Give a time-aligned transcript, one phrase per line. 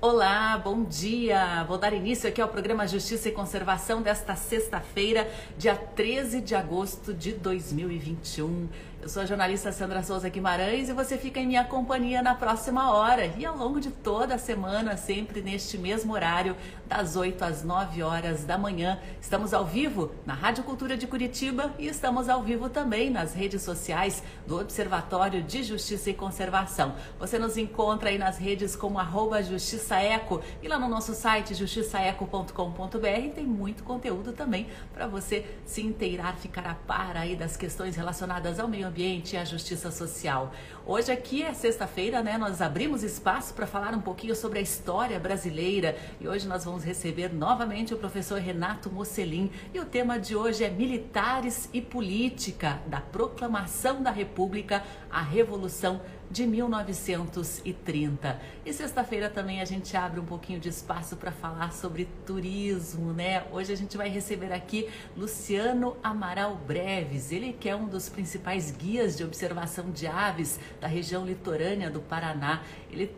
[0.00, 1.64] Olá, bom dia!
[1.64, 5.28] Vou dar início aqui ao programa Justiça e Conservação desta sexta-feira,
[5.58, 8.68] dia 13 de agosto de 2021.
[9.00, 12.92] Eu sou a jornalista Sandra Souza Guimarães e você fica em minha companhia na próxima
[12.92, 17.62] hora e ao longo de toda a semana, sempre neste mesmo horário, das 8 às
[17.62, 18.98] 9 horas da manhã.
[19.20, 23.62] Estamos ao vivo na Rádio Cultura de Curitiba e estamos ao vivo também nas redes
[23.62, 26.96] sociais do Observatório de Justiça e Conservação.
[27.20, 33.32] Você nos encontra aí nas redes como arroba justiçaeco e lá no nosso site justiçaeco.com.br
[33.32, 38.58] tem muito conteúdo também para você se inteirar, ficar a par aí das questões relacionadas
[38.58, 40.52] ao meio ambiente e a justiça social.
[40.86, 42.38] Hoje aqui é sexta-feira, né?
[42.38, 46.82] Nós abrimos espaço para falar um pouquinho sobre a história brasileira e hoje nós vamos
[46.82, 52.80] receber novamente o professor Renato Mocelin e o tema de hoje é Militares e Política,
[52.86, 56.00] da Proclamação da República à Revolução
[56.30, 58.40] de 1930.
[58.64, 63.44] E sexta-feira também a gente abre um pouquinho de espaço para falar sobre turismo, né?
[63.50, 68.70] Hoje a gente vai receber aqui Luciano Amaral Breves, ele que é um dos principais
[68.70, 72.62] guias de observação de aves da região litorânea do Paraná.
[72.90, 73.10] Ele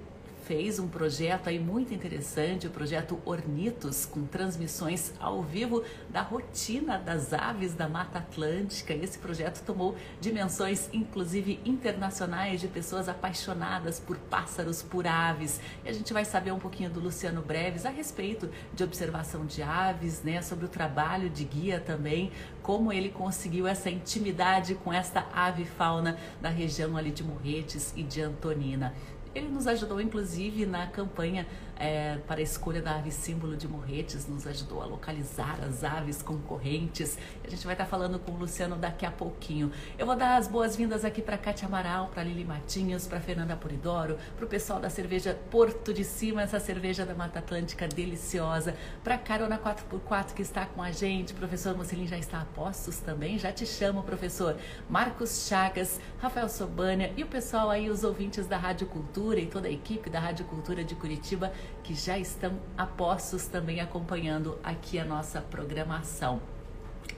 [0.50, 6.98] fez um projeto aí muito interessante, o projeto Ornitos, com transmissões ao vivo da rotina
[6.98, 8.92] das aves da Mata Atlântica.
[8.92, 15.60] Esse projeto tomou dimensões, inclusive internacionais, de pessoas apaixonadas por pássaros, por aves.
[15.84, 19.62] E a gente vai saber um pouquinho do Luciano Breves a respeito de observação de
[19.62, 25.28] aves, né, sobre o trabalho de guia também, como ele conseguiu essa intimidade com esta
[25.32, 28.92] ave fauna da região ali de Morretes e de Antonina.
[29.34, 31.46] Ele nos ajudou, inclusive, na campanha
[31.80, 36.20] é, para a escolha da ave símbolo de Morretes, nos ajudou a localizar as aves
[36.20, 37.16] concorrentes.
[37.42, 39.72] A gente vai estar falando com o Luciano daqui a pouquinho.
[39.98, 44.18] Eu vou dar as boas-vindas aqui para Cátia Amaral, para Lili Matinhos, para Fernanda Puridoro,
[44.36, 49.16] para o pessoal da cerveja Porto de Cima, essa cerveja da Mata Atlântica deliciosa, para
[49.16, 53.50] Carona 4x4 que está com a gente, professor Mocelin já está a postos também, já
[53.50, 54.54] te chamo, professor.
[54.88, 59.68] Marcos Chagas, Rafael Sobânia e o pessoal aí, os ouvintes da Rádio Cultura e toda
[59.68, 61.50] a equipe da Rádio Cultura de Curitiba
[61.82, 66.40] que já estão a postos também acompanhando aqui a nossa programação.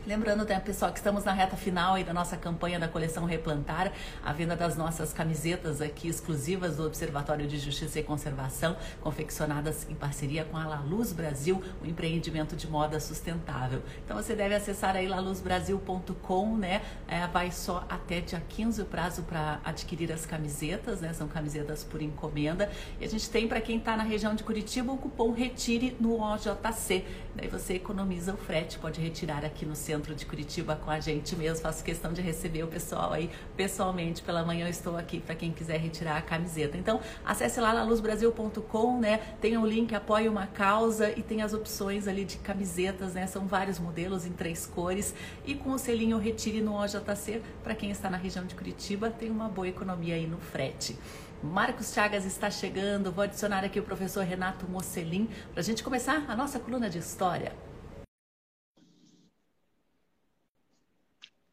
[0.04, 3.92] Lembrando, né, pessoal, que estamos na reta final aí da nossa campanha da coleção Replantar,
[4.20, 9.94] a venda das nossas camisetas aqui exclusivas do Observatório de Justiça e Conservação, confeccionadas em
[9.94, 13.80] parceria com a La Luz Brasil, um empreendimento de moda sustentável.
[14.04, 16.82] Então você deve acessar aí laluzbrasil.com, né?
[17.06, 21.12] É, vai só até dia 15 o prazo para adquirir as camisetas, né?
[21.12, 22.68] São camisetas por encomenda.
[23.00, 26.20] E a gente tem para quem está na região de Curitiba o cupom Retire no
[26.20, 27.04] OJC.
[27.36, 31.36] Daí você economiza o frete, pode retirar aqui no centro de Curitiba com a gente
[31.36, 31.62] mesmo.
[31.62, 34.22] Faço questão de receber o pessoal aí pessoalmente.
[34.22, 36.78] Pela manhã eu estou aqui para quem quiser retirar a camiseta.
[36.78, 39.18] Então, acesse lá na luzbrasil.com, né?
[39.40, 43.26] Tem o link Apoie uma Causa e tem as opções ali de camisetas, né?
[43.26, 45.14] São vários modelos em três cores.
[45.44, 49.30] E com o selinho Retire no OJC, para quem está na região de Curitiba, tem
[49.30, 50.96] uma boa economia aí no frete.
[51.42, 53.10] Marcos Chagas está chegando.
[53.10, 56.98] Vou adicionar aqui o professor Renato Mocelin para a gente começar a nossa coluna de
[56.98, 57.52] história.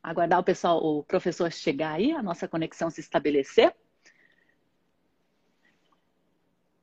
[0.09, 3.71] Aguardar o pessoal, o professor chegar aí, a nossa conexão se estabelecer.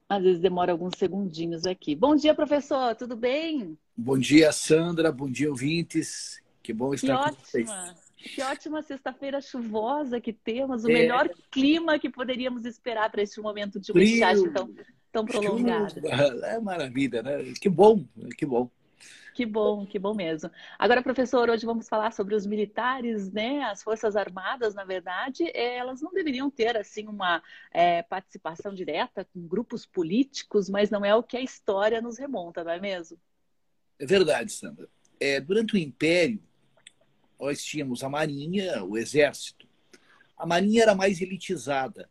[0.08, 1.96] Às vezes demora alguns segundinhos aqui.
[1.96, 3.76] Bom dia, professor, tudo bem?
[3.96, 5.10] Bom dia, Sandra.
[5.10, 6.40] Bom dia, ouvintes.
[6.62, 7.70] Que bom estar que com vocês.
[8.16, 10.92] Que ótima sexta-feira chuvosa que temos, o é...
[10.92, 14.72] melhor clima que poderíamos esperar para este momento de uma estiagem tão,
[15.10, 16.00] tão prolongada.
[16.44, 17.42] É maravilha, né?
[17.60, 18.04] Que bom,
[18.38, 18.70] que bom.
[19.36, 20.50] Que bom, que bom mesmo.
[20.78, 23.64] Agora, professor, hoje vamos falar sobre os militares, né?
[23.64, 29.46] As Forças Armadas, na verdade, elas não deveriam ter, assim, uma é, participação direta com
[29.46, 33.18] grupos políticos, mas não é o que a história nos remonta, não é mesmo?
[33.98, 34.88] É verdade, Sandra.
[35.20, 36.42] É, durante o Império,
[37.38, 39.68] nós tínhamos a Marinha, o Exército.
[40.34, 42.08] A Marinha era mais elitizada.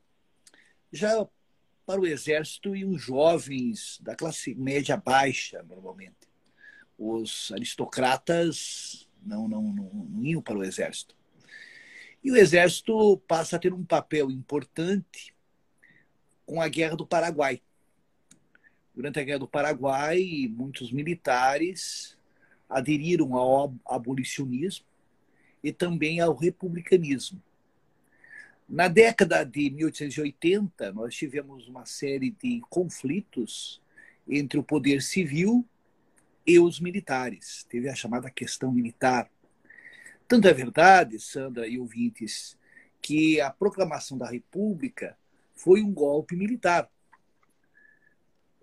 [0.92, 1.28] Já
[1.88, 6.35] para o Exército iam jovens da classe média baixa, normalmente
[6.98, 11.16] os aristocratas não, não, não, não iam para o exército.
[12.24, 15.34] E o exército passa a ter um papel importante
[16.46, 17.62] com a Guerra do Paraguai.
[18.94, 22.18] Durante a Guerra do Paraguai, muitos militares
[22.70, 24.86] aderiram ao abolicionismo
[25.64, 27.42] e também ao republicanismo.
[28.68, 33.82] Na década de 1880, nós tivemos uma série de conflitos
[34.28, 35.64] entre o poder civil
[36.46, 37.66] e os militares.
[37.70, 39.30] Teve a chamada questão militar.
[40.28, 42.58] Tanto é verdade, Sandra e ouvintes,
[43.02, 45.18] que a proclamação da República
[45.56, 46.90] foi um golpe militar.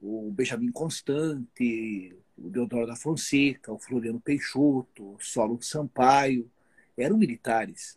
[0.05, 6.50] o Benjamin Constante, o Deodoro da Fonseca, o Floriano Peixoto, o Solon Sampaio,
[6.99, 7.96] eram militares.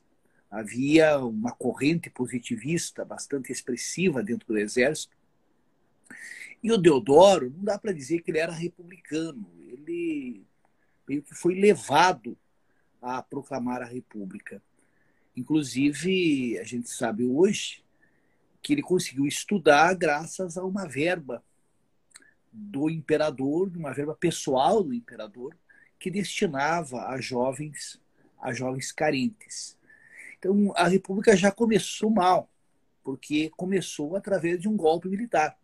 [0.51, 5.17] Havia uma corrente positivista bastante expressiva dentro do Exército.
[6.65, 10.43] E o Deodoro, não dá para dizer que ele era republicano, ele
[11.07, 12.35] meio que foi levado
[12.99, 14.59] a proclamar a República.
[15.37, 17.83] Inclusive, a gente sabe hoje
[18.63, 21.43] que ele conseguiu estudar graças a uma verba
[22.51, 25.55] do imperador, uma verba pessoal do imperador,
[25.99, 28.01] que destinava a jovens,
[28.41, 29.77] a jovens carentes.
[30.39, 32.49] Então, a República já começou mal,
[33.03, 35.55] porque começou através de um golpe militar.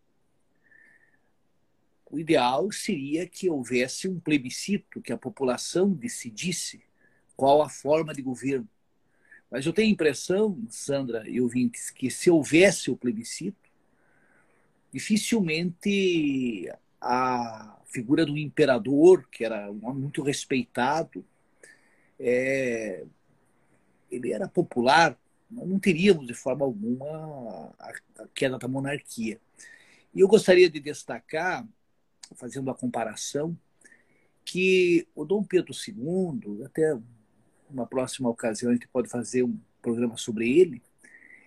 [2.11, 6.83] O ideal seria que houvesse um plebiscito, que a população decidisse
[7.37, 8.67] qual a forma de governo.
[9.49, 13.71] Mas eu tenho a impressão, Sandra e ouvintes, que se houvesse o plebiscito,
[14.91, 16.69] dificilmente
[16.99, 21.25] a figura do imperador, que era um homem muito respeitado,
[22.19, 23.05] é,
[24.11, 25.17] ele era popular,
[25.49, 27.93] não teríamos de forma alguma a,
[28.35, 29.39] queda da monarquia.
[30.13, 31.65] E eu gostaria de destacar,
[32.35, 33.57] fazendo a comparação,
[34.43, 36.97] que o Dom Pedro II, até
[37.69, 40.81] uma próxima ocasião a gente pode fazer um programa sobre ele,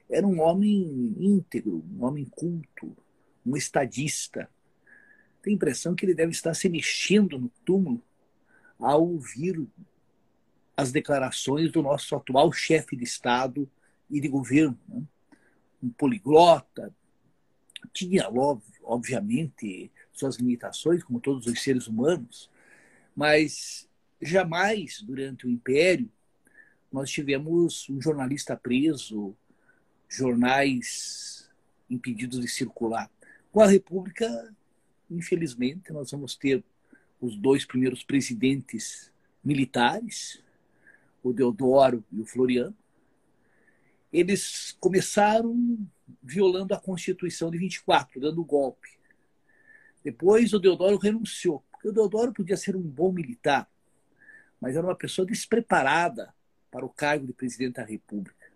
[0.08, 2.96] era um homem íntegro, um homem culto,
[3.44, 4.48] um estadista.
[5.42, 8.02] Tem a impressão que ele deve estar se mexendo no túmulo
[8.78, 9.66] ao ouvir
[10.76, 13.70] as declarações do nosso atual chefe de Estado
[14.10, 14.78] e de governo.
[14.88, 15.02] Né?
[15.82, 16.94] Um poliglota,
[17.92, 18.28] tinha,
[18.82, 22.50] obviamente, suas limitações, como todos os seres humanos,
[23.14, 23.88] mas
[24.20, 26.10] jamais durante o Império
[26.94, 29.36] nós tivemos um jornalista preso,
[30.08, 31.50] jornais
[31.90, 33.10] impedidos de circular.
[33.50, 34.54] Com a República,
[35.10, 36.62] infelizmente, nós vamos ter
[37.20, 39.10] os dois primeiros presidentes
[39.42, 40.40] militares,
[41.20, 42.76] o Deodoro e o Floriano.
[44.12, 45.78] Eles começaram
[46.22, 48.88] violando a Constituição de 24, dando golpe.
[50.04, 53.66] Depois o Deodoro renunciou, porque o Deodoro podia ser um bom militar,
[54.60, 56.34] mas era uma pessoa despreparada
[56.70, 58.52] para o cargo de presidente da República.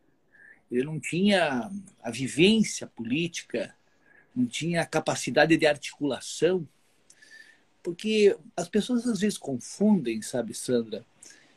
[0.70, 1.70] Ele não tinha
[2.02, 3.74] a vivência política,
[4.36, 6.68] não tinha a capacidade de articulação,
[7.82, 11.06] porque as pessoas às vezes confundem, sabe, Sandra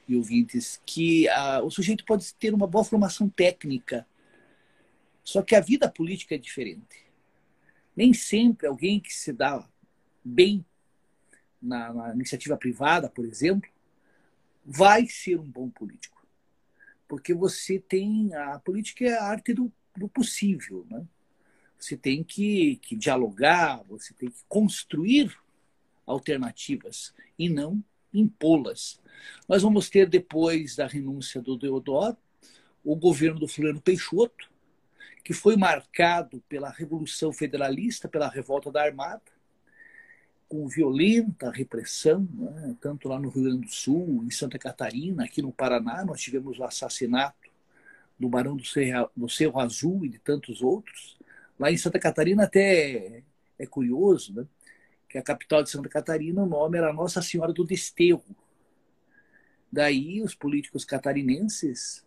[0.07, 4.07] e ouvintes, que a, o sujeito pode ter uma boa formação técnica,
[5.23, 7.05] só que a vida política é diferente.
[7.95, 9.67] Nem sempre alguém que se dá
[10.23, 10.65] bem
[11.61, 13.69] na, na iniciativa privada, por exemplo,
[14.65, 16.21] vai ser um bom político
[17.11, 21.05] porque você tem a política é a arte do, do possível, né?
[21.77, 25.37] Você tem que, que dialogar, você tem que construir
[26.05, 27.83] alternativas e não
[28.13, 28.97] impô-las.
[29.45, 32.15] Nós vamos ter depois da renúncia do Deodoro
[32.81, 34.49] o governo do Floriano Peixoto,
[35.21, 39.21] que foi marcado pela Revolução Federalista, pela revolta da Armada,
[40.51, 42.75] com violenta repressão, né?
[42.81, 46.59] tanto lá no Rio Grande do Sul, em Santa Catarina, aqui no Paraná, nós tivemos
[46.59, 47.49] o assassinato
[48.19, 51.17] do Barão do Cerro, do Cerro Azul e de tantos outros.
[51.57, 53.23] Lá em Santa Catarina até
[53.57, 54.45] é curioso, né?
[55.07, 58.35] que a capital de Santa Catarina, o nome era Nossa Senhora do Desterro.
[59.71, 62.05] Daí os políticos catarinenses,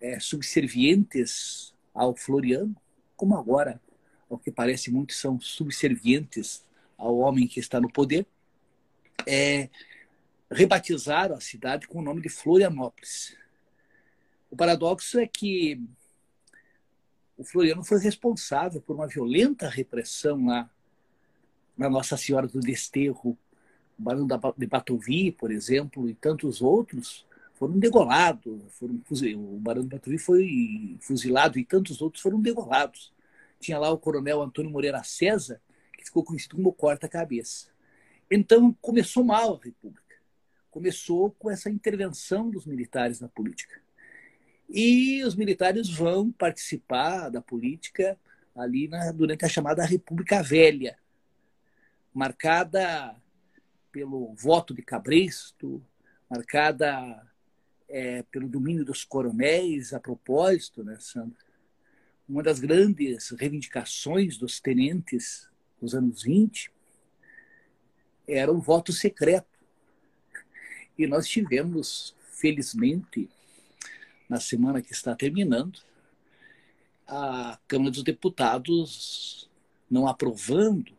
[0.00, 2.74] é, subservientes ao Floriano,
[3.14, 3.80] como agora,
[4.28, 6.64] ao que parece muito, são subservientes
[7.02, 8.24] ao homem que está no poder,
[9.26, 9.68] é,
[10.48, 13.36] rebatizaram a cidade com o nome de Florianópolis.
[14.50, 15.82] O paradoxo é que
[17.36, 20.70] o Floriano foi responsável por uma violenta repressão lá
[21.76, 23.36] na Nossa Senhora do Desterro,
[23.98, 28.60] o Barão de Batovi, por exemplo, e tantos outros foram degolados.
[28.74, 29.00] Foram,
[29.36, 33.12] o Barão de Batovi foi fuzilado e tantos outros foram degolados.
[33.58, 35.60] Tinha lá o coronel Antônio Moreira César,
[36.02, 37.68] que ficou conhecido como corta-cabeça.
[38.30, 40.16] Então, começou mal a República.
[40.70, 43.80] Começou com essa intervenção dos militares na política.
[44.68, 48.18] E os militares vão participar da política
[48.54, 50.98] ali na, durante a chamada República Velha,
[52.12, 53.14] marcada
[53.90, 55.84] pelo voto de Cabresto,
[56.28, 57.26] marcada
[57.88, 61.36] é, pelo domínio dos coronéis, a propósito, né, Sandra?
[62.26, 65.51] Uma das grandes reivindicações dos tenentes
[65.82, 66.70] nos anos 20,
[68.26, 69.58] era um voto secreto.
[70.96, 73.28] E nós tivemos, felizmente,
[74.28, 75.80] na semana que está terminando,
[77.06, 79.50] a Câmara dos Deputados
[79.90, 80.96] não aprovando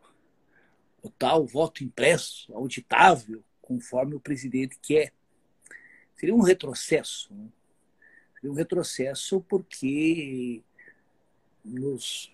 [1.02, 5.12] o tal voto impresso, auditável, conforme o presidente quer.
[6.14, 7.32] Seria um retrocesso.
[7.34, 7.48] Né?
[8.34, 10.62] Seria um retrocesso porque
[11.64, 12.33] nos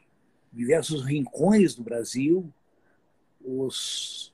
[0.52, 2.52] diversos rincões do Brasil,
[3.40, 4.32] os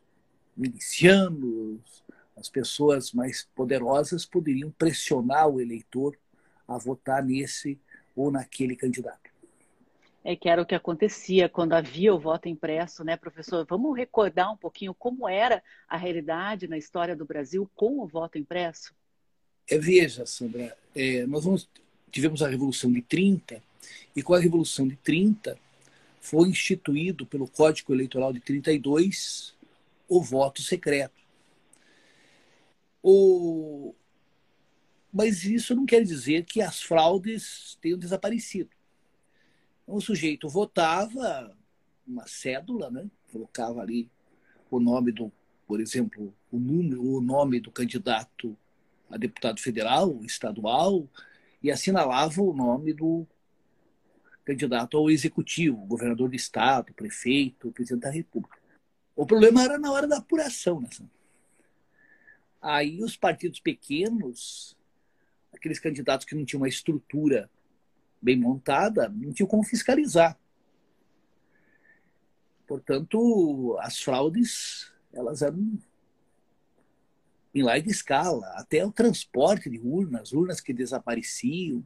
[0.57, 2.05] milicianos,
[2.37, 6.17] as pessoas mais poderosas poderiam pressionar o eleitor
[6.67, 7.79] a votar nesse
[8.15, 9.31] ou naquele candidato.
[10.25, 13.65] É que era o que acontecia quando havia o voto impresso, né, professor?
[13.69, 18.37] Vamos recordar um pouquinho como era a realidade na história do Brasil com o voto
[18.37, 18.93] impresso?
[19.71, 21.69] É, veja, Sandra, é, nós vamos,
[22.11, 23.63] tivemos a Revolução de 30,
[24.17, 25.57] e com a Revolução de 30
[26.27, 29.55] foi instituído pelo Código Eleitoral de 32
[30.09, 31.15] o voto secreto.
[33.01, 33.95] O...
[35.13, 38.71] Mas isso não quer dizer que as fraudes tenham desaparecido.
[39.87, 41.57] O sujeito votava
[42.05, 43.09] uma cédula, né?
[43.31, 44.11] colocava ali
[44.69, 45.31] o nome do,
[45.65, 48.57] por exemplo, o, número, o nome do candidato
[49.09, 51.09] a deputado federal, estadual,
[51.63, 53.25] e assinalava o nome do
[54.47, 58.57] candidato ao executivo, governador de estado, prefeito, presidente da república.
[59.17, 60.89] O problema era na hora da apuração, né?
[62.63, 64.77] Aí os partidos pequenos,
[65.53, 67.51] aqueles candidatos que não tinham uma estrutura
[68.23, 70.39] bem montada, não tinham como fiscalizar.
[72.69, 75.77] Portanto, as fraudes, elas eram
[77.53, 81.85] em larga escala, até o transporte de urnas, urnas que desapareciam,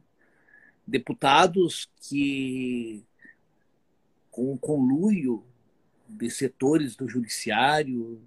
[0.90, 3.02] deputados que,
[4.30, 5.44] com o conluio
[6.08, 8.20] de setores do judiciário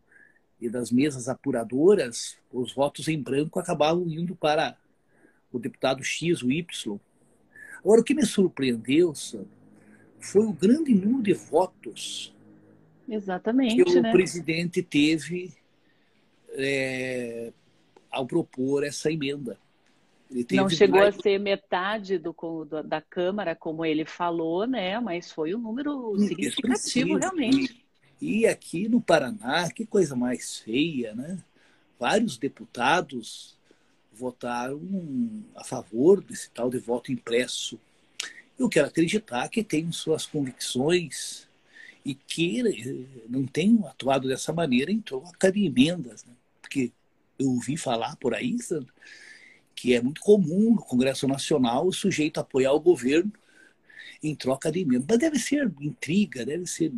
[0.60, 4.78] e das mesas apuradoras, os votos em branco acabavam indo para
[5.52, 7.00] o deputado X ou Y.
[7.80, 9.48] Agora, o que me surpreendeu, Sandra,
[10.20, 12.34] foi o grande número de votos
[13.08, 14.10] Exatamente, que né?
[14.10, 15.54] o presidente teve
[16.52, 17.52] é,
[18.10, 19.60] ao propor essa emenda.
[20.52, 21.18] Não chegou mais...
[21.18, 22.36] a ser metade do,
[22.68, 25.00] do, da Câmara, como ele falou, né?
[25.00, 27.86] Mas foi um número significativo, realmente.
[28.20, 31.38] E, e aqui no Paraná, que coisa mais feia, né?
[32.00, 33.56] Vários deputados
[34.12, 34.82] votaram
[35.56, 37.80] a favor desse tal de voto impresso.
[38.58, 41.48] Eu quero acreditar que tem suas convicções
[42.06, 46.34] e que não tenham atuado dessa maneira em troca de emendas, né?
[46.62, 46.92] porque
[47.40, 48.94] eu ouvi falar por aí, Sandra,
[49.76, 53.32] que é muito comum no Congresso Nacional o sujeito apoiar o governo
[54.22, 55.06] em troca de emenda.
[55.08, 56.92] Mas deve ser intriga, deve ser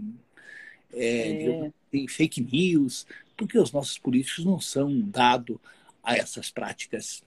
[0.94, 2.08] é, é.
[2.08, 3.06] fake news,
[3.36, 5.58] porque os nossos políticos não são dados
[6.04, 7.24] a essas práticas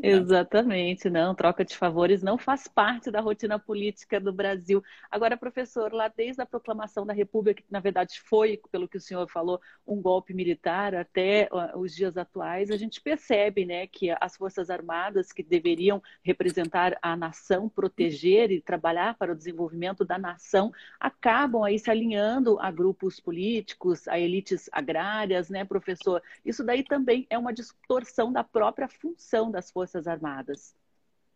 [0.00, 4.80] Exatamente, não, troca de favores não faz parte da rotina política do Brasil.
[5.10, 9.00] Agora, professor, lá desde a proclamação da República, que na verdade foi, pelo que o
[9.00, 14.36] senhor falou, um golpe militar até os dias atuais, a gente percebe né, que as
[14.36, 20.72] Forças Armadas, que deveriam representar a nação, proteger e trabalhar para o desenvolvimento da nação,
[21.00, 26.22] acabam aí se alinhando a grupos políticos, a elites agrárias, né, professor?
[26.44, 30.74] Isso daí também é uma distorção da própria função das Forças Forças Armadas.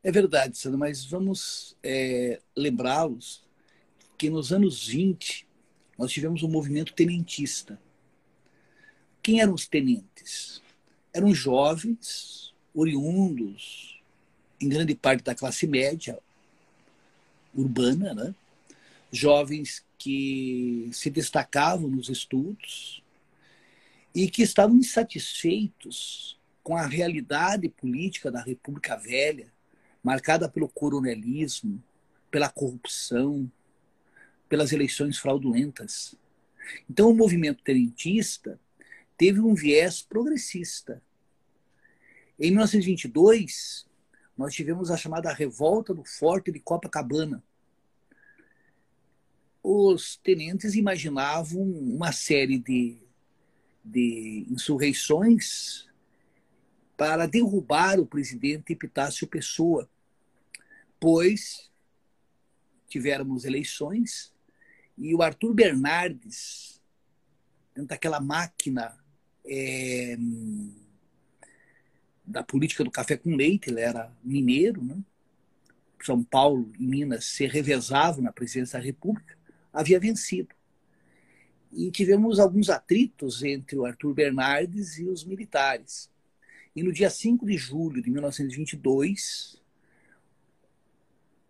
[0.02, 3.42] É verdade, Sandra, mas vamos é, lembrá-los
[4.18, 5.46] que nos anos 20
[5.98, 7.80] nós tivemos um movimento tenentista.
[9.22, 10.60] Quem eram os tenentes?
[11.14, 14.02] Eram jovens, oriundos,
[14.60, 16.18] em grande parte da classe média
[17.54, 18.34] urbana, né?
[19.10, 23.02] jovens que se destacavam nos estudos
[24.14, 29.52] e que estavam insatisfeitos com a realidade política da República Velha,
[30.02, 31.82] marcada pelo coronelismo,
[32.30, 33.50] pela corrupção,
[34.48, 36.14] pelas eleições fraudulentas.
[36.88, 38.60] Então, o movimento tenentista
[39.16, 41.02] teve um viés progressista.
[42.38, 43.86] Em 1922,
[44.36, 47.42] nós tivemos a chamada Revolta do Forte de Copacabana.
[49.62, 52.98] Os tenentes imaginavam uma série de,
[53.84, 55.86] de insurreições
[57.02, 59.90] para derrubar o presidente Epitácio Pessoa,
[61.00, 61.68] pois
[62.86, 64.32] tivemos eleições
[64.96, 66.80] e o Arthur Bernardes,
[67.74, 68.96] dentro daquela máquina
[69.44, 70.16] é,
[72.24, 75.02] da política do café com leite, ele era mineiro, né?
[76.04, 79.36] São Paulo e Minas se revezavam na presidência da República,
[79.72, 80.54] havia vencido.
[81.72, 86.12] E tivemos alguns atritos entre o Arthur Bernardes e os militares.
[86.74, 89.60] E no dia 5 de julho de 1922,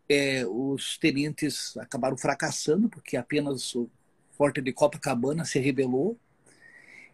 [0.09, 3.88] é, os tenentes acabaram fracassando, porque apenas o
[4.33, 6.19] Forte de Copacabana se rebelou,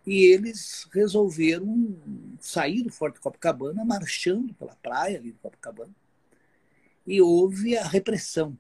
[0.07, 1.95] E eles resolveram
[2.41, 5.95] sair do Forte Copacabana, marchando pela praia ali de Copacabana.
[7.07, 8.59] E houve a repressão.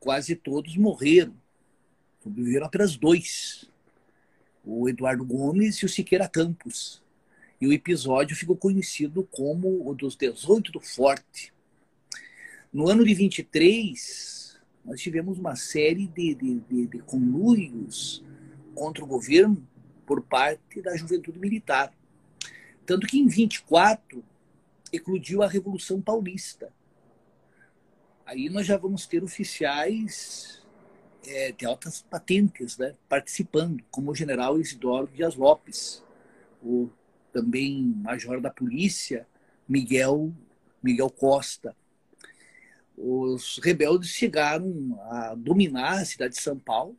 [0.00, 1.34] Quase todos morreram.
[2.22, 3.70] Sobreviveram apenas dois:
[4.64, 7.01] o Eduardo Gomes e o Siqueira Campos.
[7.62, 11.54] E o episódio ficou conhecido como o dos 18 do Forte.
[12.72, 18.24] No ano de 23, nós tivemos uma série de, de, de, de conluios
[18.74, 19.64] contra o governo
[20.04, 21.94] por parte da juventude militar.
[22.84, 24.24] Tanto que em 24
[24.92, 26.72] eclodiu a Revolução Paulista.
[28.26, 30.66] Aí nós já vamos ter oficiais
[31.24, 36.02] é, de altas patentes né, participando, como o general Isidoro Dias Lopes,
[36.60, 36.90] o
[37.32, 39.26] também major da polícia
[39.68, 40.32] Miguel,
[40.82, 41.74] Miguel Costa.
[42.96, 46.96] Os rebeldes chegaram a dominar a cidade de São Paulo,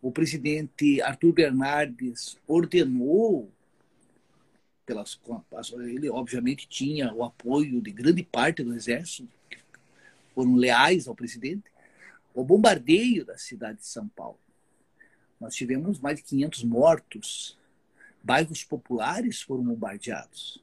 [0.00, 3.50] o presidente Arthur Bernardes ordenou
[4.84, 5.18] pelas
[5.80, 9.58] ele obviamente tinha o apoio de grande parte do exército que
[10.32, 11.64] foram leais ao presidente
[12.32, 14.38] o bombardeio da cidade de São Paulo
[15.40, 17.58] nós tivemos mais de 500 mortos
[18.26, 20.62] bairros populares foram bombardeados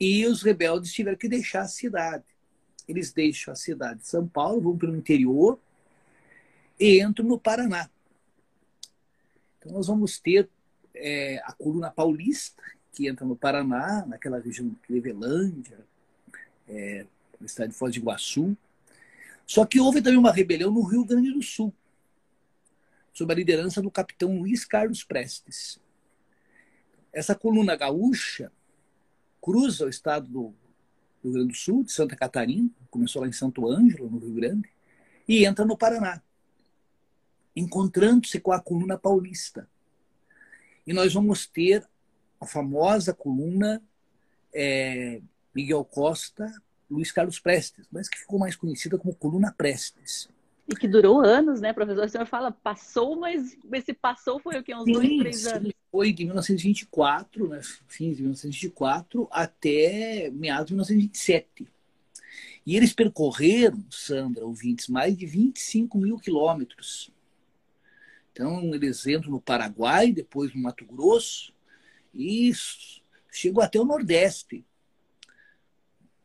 [0.00, 2.24] e os rebeldes tiveram que deixar a cidade
[2.88, 5.58] eles deixam a cidade de São Paulo vão para o interior
[6.80, 7.90] e entram no Paraná
[9.58, 10.48] então, nós vamos ter
[10.94, 12.62] é, a coluna paulista,
[12.92, 15.78] que entra no Paraná, naquela região de Clevelândia,
[16.68, 17.06] é,
[17.38, 18.56] no estado de Foz Iguaçu.
[19.46, 21.72] Só que houve também uma rebelião no Rio Grande do Sul,
[23.12, 25.80] sob a liderança do capitão Luiz Carlos Prestes.
[27.18, 28.52] Essa coluna gaúcha
[29.40, 30.54] cruza o estado do
[31.24, 34.70] Rio Grande do Sul, de Santa Catarina, começou lá em Santo Ângelo, no Rio Grande,
[35.26, 36.22] e entra no Paraná
[37.56, 39.68] encontrando-se com a coluna paulista.
[40.86, 41.84] E nós vamos ter
[42.40, 43.82] a famosa coluna
[44.54, 45.20] é,
[45.52, 46.46] Miguel Costa,
[46.88, 50.28] Luiz Carlos Prestes, mas que ficou mais conhecida como coluna Prestes.
[50.68, 52.04] E que durou anos, né, professor?
[52.04, 54.74] O senhor fala, passou, mas esse passou foi o que?
[54.74, 55.48] Uns sim, dois, três sim.
[55.48, 55.72] anos?
[55.90, 61.66] Foi de 1924, né, fim de 1924, até meados de 1927.
[62.66, 67.10] E eles percorreram, Sandra, ouvintes, mais de 25 mil quilômetros
[68.38, 71.52] então, eles entram no Paraguai, depois no Mato Grosso,
[72.14, 72.52] e
[73.32, 74.64] chegam até o Nordeste.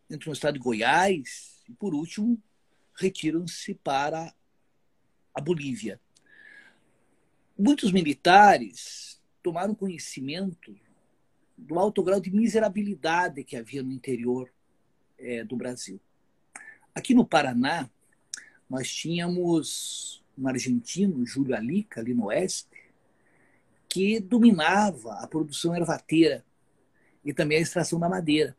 [0.07, 2.39] Entram no estado de Goiás, e por último,
[3.03, 4.33] retiram-se para
[5.33, 5.99] a Bolívia.
[7.57, 10.75] Muitos militares tomaram conhecimento
[11.57, 14.51] do alto grau de miserabilidade que havia no interior
[15.19, 15.99] é, do Brasil.
[16.95, 17.89] Aqui no Paraná,
[18.69, 22.69] nós tínhamos um argentino, Júlio Alica, ali no oeste,
[23.87, 26.43] que dominava a produção ervateira
[27.23, 28.57] e também a extração da madeira.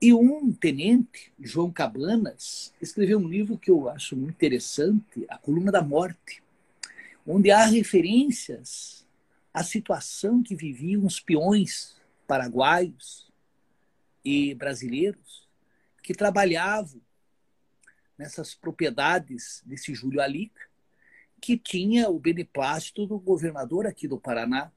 [0.00, 5.72] E um tenente, João Cabanas, escreveu um livro que eu acho muito interessante, A Coluna
[5.72, 6.42] da Morte,
[7.26, 9.06] onde há referências
[9.54, 13.32] à situação que viviam os peões paraguaios
[14.22, 15.48] e brasileiros
[16.02, 17.00] que trabalhavam
[18.18, 20.60] nessas propriedades desse Júlio Alica,
[21.40, 24.70] que tinha o beneplácito do governador aqui do Paraná,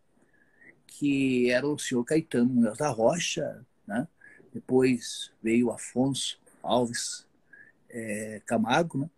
[0.87, 4.07] que era o senhor Caetano Munhoz da Rocha, né?
[4.53, 7.25] Depois veio Afonso Alves
[7.89, 8.99] é, Camargo.
[8.99, 9.09] Né?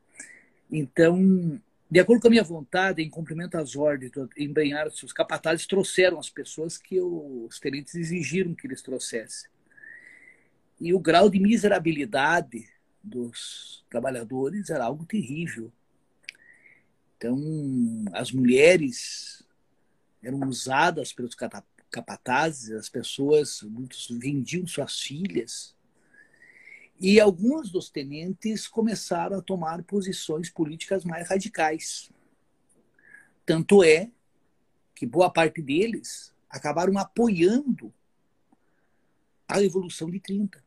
[0.72, 6.20] Então, de acordo com a minha vontade, em cumprimento às ordens, embrenharam-se os capatazes, trouxeram
[6.20, 9.50] as pessoas que os tenentes exigiram que eles trouxessem.
[10.80, 12.67] E o grau de miserabilidade
[13.04, 15.72] dos trabalhadores era algo terrível.
[17.17, 17.38] Então,
[18.13, 19.44] as mulheres
[20.24, 21.36] eram usadas pelos
[21.91, 25.75] capatazes, as pessoas, muitos vendiam suas filhas.
[26.99, 32.12] E alguns dos tenentes começaram a tomar posições políticas mais radicais.
[33.45, 34.10] Tanto é
[34.95, 37.93] que boa parte deles acabaram apoiando
[39.47, 40.63] a Revolução de 30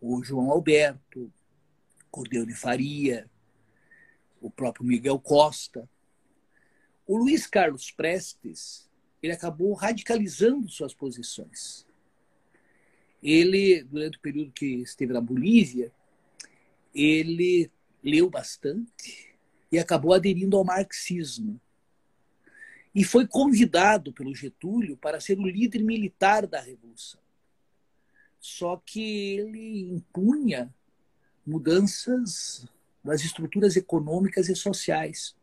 [0.00, 1.32] o João Alberto,
[2.10, 3.28] Cordeiro de Faria,
[4.40, 5.88] o próprio Miguel Costa.
[7.06, 8.88] O Luiz Carlos Prestes,
[9.22, 11.86] ele acabou radicalizando suas posições.
[13.22, 15.92] Ele, durante o período que esteve na Bolívia,
[16.94, 17.70] ele
[18.02, 19.36] leu bastante
[19.70, 21.60] e acabou aderindo ao marxismo.
[22.94, 27.20] E foi convidado pelo Getúlio para ser o líder militar da Revolução
[28.46, 29.00] só que
[29.38, 30.72] ele impunha
[31.44, 32.64] mudanças
[33.02, 35.35] nas estruturas econômicas e sociais.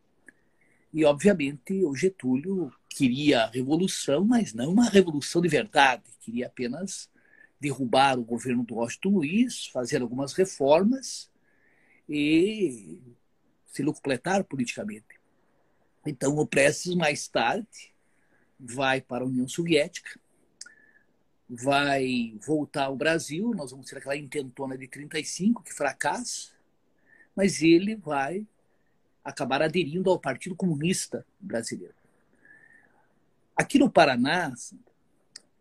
[0.94, 7.10] E, obviamente, o Getúlio queria a revolução, mas não uma revolução de verdade, queria apenas
[7.58, 11.28] derrubar o governo do Washington Luiz, fazer algumas reformas
[12.08, 13.02] e
[13.66, 15.18] se locupletar politicamente.
[16.06, 17.92] Então, o Prestes, mais tarde,
[18.56, 20.20] vai para a União Soviética,
[21.50, 26.52] vai voltar ao Brasil, nós vamos ter aquela intentona de 35 que fracassa,
[27.34, 28.46] mas ele vai
[29.24, 31.94] acabar aderindo ao Partido Comunista Brasileiro.
[33.56, 34.52] Aqui no Paraná,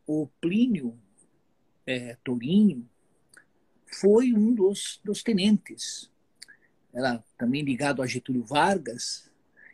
[0.06, 1.00] o Plínio
[1.86, 2.90] é, Tourinho
[3.86, 6.12] foi um dos, dos tenentes.
[6.94, 9.32] Era também ligado a Getúlio Vargas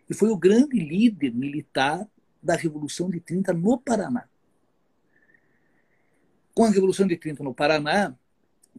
[0.10, 2.08] e foi o grande líder militar
[2.41, 4.28] da Revolução de 30 no Paraná.
[6.54, 8.15] Com a Revolução de 30 no Paraná,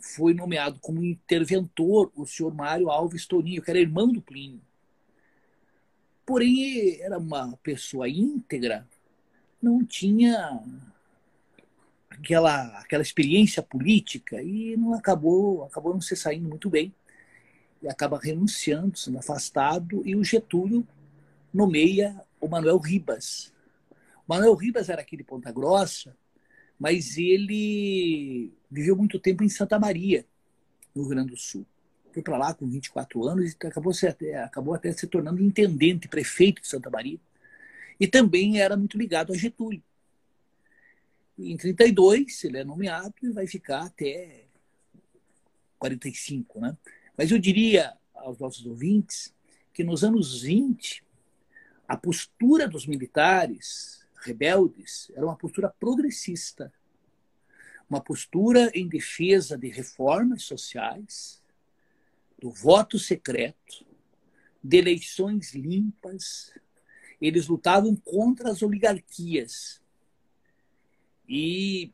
[0.00, 4.60] foi nomeado como interventor o senhor Mário Alves Tourinho, que era irmão do Plínio.
[6.30, 8.86] Porém, era uma pessoa íntegra,
[9.60, 10.62] não tinha
[12.08, 16.94] aquela, aquela experiência política e não acabou, acabou não se saindo muito bem.
[17.82, 20.86] E acaba renunciando, sendo afastado, e o Getúlio
[21.52, 23.52] nomeia o Manuel Ribas.
[24.24, 26.16] O Manuel Ribas era aqui de Ponta Grossa,
[26.78, 30.24] mas ele viveu muito tempo em Santa Maria,
[30.94, 31.66] no Rio Grande do Sul.
[32.12, 36.62] Foi para lá com 24 anos e acabou, se, acabou até se tornando intendente, prefeito
[36.62, 37.18] de Santa Maria.
[37.98, 39.82] E também era muito ligado a Getúlio.
[41.38, 44.44] Em 32 ele é nomeado e vai ficar até
[45.78, 46.76] 45, né?
[47.16, 49.34] Mas eu diria aos nossos ouvintes
[49.72, 51.02] que nos anos 20
[51.88, 56.72] a postura dos militares rebeldes era uma postura progressista,
[57.88, 61.39] uma postura em defesa de reformas sociais,
[62.40, 63.86] do voto secreto,
[64.62, 66.52] de eleições limpas.
[67.20, 69.80] Eles lutavam contra as oligarquias.
[71.28, 71.92] E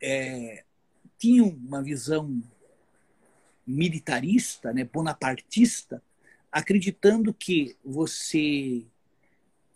[0.00, 0.64] é,
[1.18, 2.42] tinham uma visão
[3.66, 6.02] militarista, né, bonapartista,
[6.50, 8.84] acreditando que você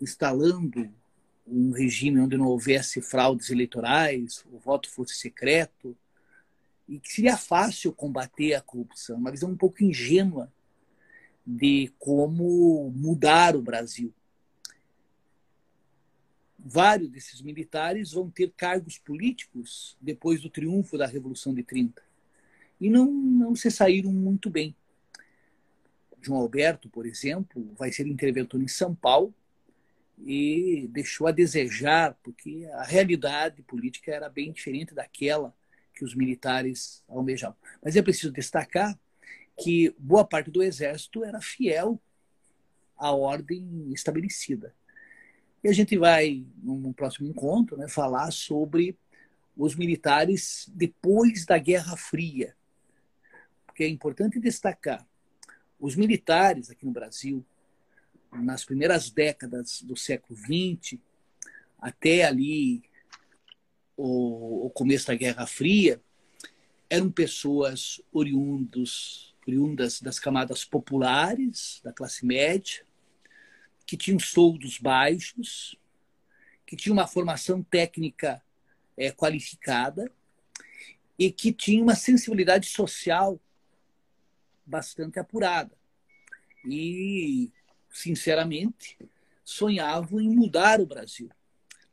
[0.01, 0.93] instalando
[1.47, 5.97] um regime onde não houvesse fraudes eleitorais, o voto fosse secreto,
[6.89, 10.51] e que seria fácil combater a corrupção, uma visão um pouco ingênua
[11.47, 14.13] de como mudar o Brasil.
[16.59, 22.03] Vários desses militares vão ter cargos políticos depois do triunfo da Revolução de 30
[22.81, 24.75] e não, não se saíram muito bem.
[26.21, 29.35] João Alberto, por exemplo, vai ser interventor em São Paulo
[30.19, 35.55] e deixou a desejar, porque a realidade política era bem diferente daquela
[35.99, 37.57] que os militares almejavam.
[37.83, 38.97] Mas é preciso destacar
[39.61, 42.01] que boa parte do exército era fiel
[42.97, 44.73] à ordem estabelecida.
[45.63, 48.97] E a gente vai, num próximo encontro, né, falar sobre
[49.57, 52.55] os militares depois da Guerra Fria.
[53.67, 55.05] Porque é importante destacar,
[55.81, 57.45] os militares aqui no Brasil,
[58.33, 61.01] nas primeiras décadas do século XX,
[61.81, 62.88] até ali
[63.99, 66.01] o, o começo da Guerra Fria,
[66.89, 72.87] eram pessoas oriundos, oriundas das camadas populares, da classe média,
[73.85, 75.77] que tinham soldos baixos,
[76.65, 78.41] que tinham uma formação técnica
[78.97, 80.11] é, qualificada
[81.19, 83.41] e que tinham uma sensibilidade social
[84.65, 85.77] bastante apurada.
[86.65, 87.51] E
[87.91, 88.97] sinceramente,
[89.45, 91.31] sonhavam em mudar o Brasil.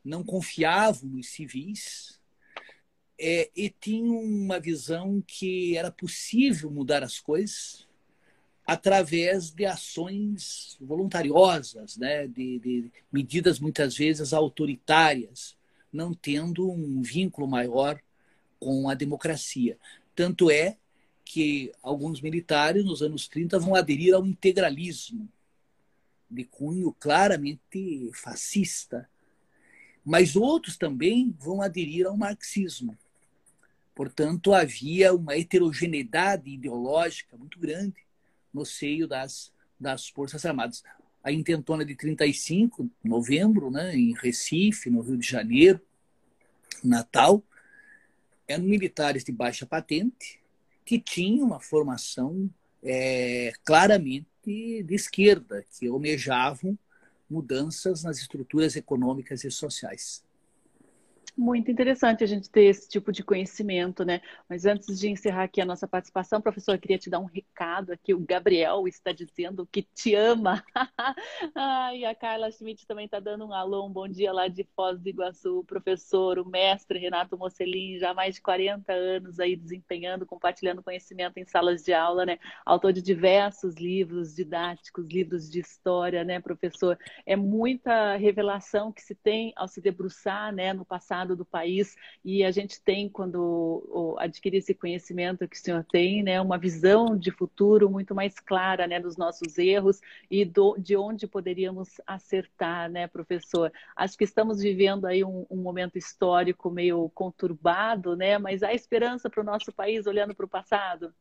[0.06, 2.20] Não confiavam nos civis
[3.18, 7.86] é, e tinham uma visão que era possível mudar as coisas
[8.64, 12.26] através de ações voluntariosas, né?
[12.28, 15.56] de, de medidas muitas vezes autoritárias,
[15.92, 18.00] não tendo um vínculo maior
[18.60, 19.76] com a democracia.
[20.14, 20.76] Tanto é
[21.24, 25.28] que alguns militares, nos anos 30, vão aderir ao integralismo,
[26.30, 29.08] de cunho claramente fascista,
[30.06, 32.96] mas outros também vão aderir ao marxismo.
[33.92, 37.96] Portanto, havia uma heterogeneidade ideológica muito grande
[38.54, 40.84] no seio das, das Forças Armadas.
[41.24, 45.80] A intentona de 35, novembro, né, em Recife, no Rio de Janeiro,
[46.84, 47.42] Natal,
[48.46, 50.40] eram militares de baixa patente
[50.84, 52.48] que tinham uma formação
[52.80, 56.78] é, claramente de esquerda, que almejavam
[57.28, 60.25] mudanças nas estruturas econômicas e sociais.
[61.38, 64.22] Muito interessante a gente ter esse tipo de conhecimento, né?
[64.48, 68.14] Mas antes de encerrar aqui a nossa participação, professor, queria te dar um recado aqui.
[68.14, 70.64] O Gabriel está dizendo que te ama.
[71.94, 74.98] e a Carla Schmidt também está dando um alô, um bom dia lá de Foz
[74.98, 75.58] do Iguaçu.
[75.58, 80.82] O professor, o mestre Renato Mocelin, já há mais de 40 anos aí desempenhando, compartilhando
[80.82, 82.38] conhecimento em salas de aula, né?
[82.64, 86.98] Autor de diversos livros didáticos, livros de história, né, professor?
[87.26, 92.44] É muita revelação que se tem ao se debruçar, né, no passado do país e
[92.44, 97.30] a gente tem, quando adquirir esse conhecimento que o senhor tem, né, uma visão de
[97.30, 103.06] futuro muito mais clara né, dos nossos erros e do, de onde poderíamos acertar, né,
[103.06, 103.72] professor?
[103.96, 109.30] Acho que estamos vivendo aí um, um momento histórico meio conturbado, né, mas há esperança
[109.30, 111.12] para o nosso país olhando para o passado?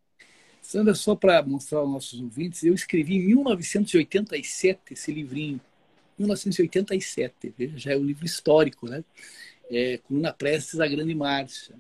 [0.62, 5.62] Sandra, só para mostrar aos nossos ouvintes, eu escrevi em 1987 esse livrinho.
[6.18, 9.04] 1987, veja, já é um livro histórico, né?
[9.70, 11.76] É, Coluna Prestes, a Grande Márcia.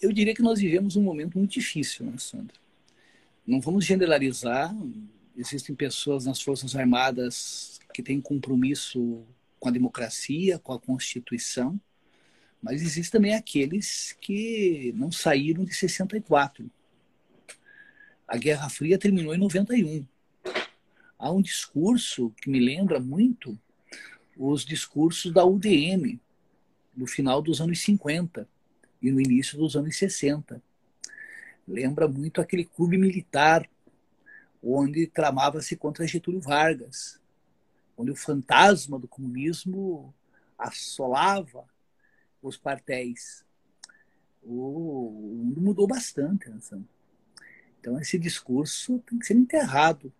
[0.00, 2.56] Eu diria que nós vivemos um momento muito difícil, né, Sandra?
[3.46, 4.74] Não vamos generalizar,
[5.36, 9.24] existem pessoas nas Forças Armadas que têm compromisso
[9.58, 11.80] com a democracia, com a Constituição,
[12.60, 16.70] mas existem também aqueles que não saíram de 64.
[18.26, 20.06] A Guerra Fria terminou em 91.
[21.18, 23.58] Há um discurso que me lembra muito
[24.36, 26.18] os discursos da UDM,
[26.96, 28.48] no final dos anos 50
[29.00, 30.62] e no início dos anos 60.
[31.66, 33.68] Lembra muito aquele clube militar
[34.62, 37.20] onde tramava-se contra Getúlio Vargas,
[37.96, 40.14] onde o fantasma do comunismo
[40.56, 41.64] assolava
[42.40, 43.44] os quartéis.
[44.42, 45.10] O,
[45.44, 46.48] mundo mudou bastante.
[46.48, 46.58] Né?
[47.80, 50.12] Então, esse discurso tem que ser enterrado.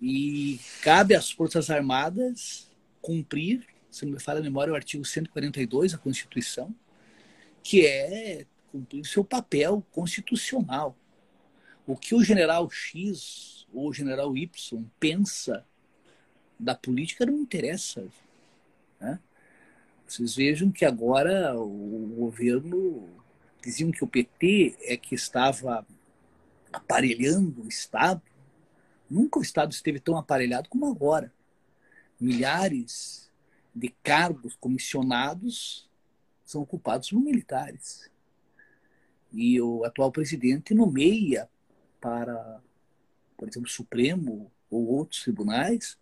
[0.00, 5.92] E cabe às Forças Armadas cumprir se não me falha a memória, o artigo 142
[5.92, 6.74] da Constituição,
[7.62, 10.96] que é cumprir seu papel constitucional.
[11.86, 15.66] O que o general X ou o general Y pensa
[16.58, 18.06] da política não interessa.
[19.00, 19.18] Né?
[20.06, 23.08] Vocês vejam que agora o governo
[23.62, 25.86] diziam que o PT é que estava
[26.72, 28.22] aparelhando o Estado.
[29.08, 31.32] Nunca o Estado esteve tão aparelhado como agora.
[32.20, 33.29] Milhares
[33.74, 35.88] de cargos comissionados
[36.44, 38.10] são ocupados por militares.
[39.32, 41.48] E o atual presidente nomeia
[42.00, 42.60] para,
[43.36, 45.98] por exemplo, o Supremo ou outros tribunais,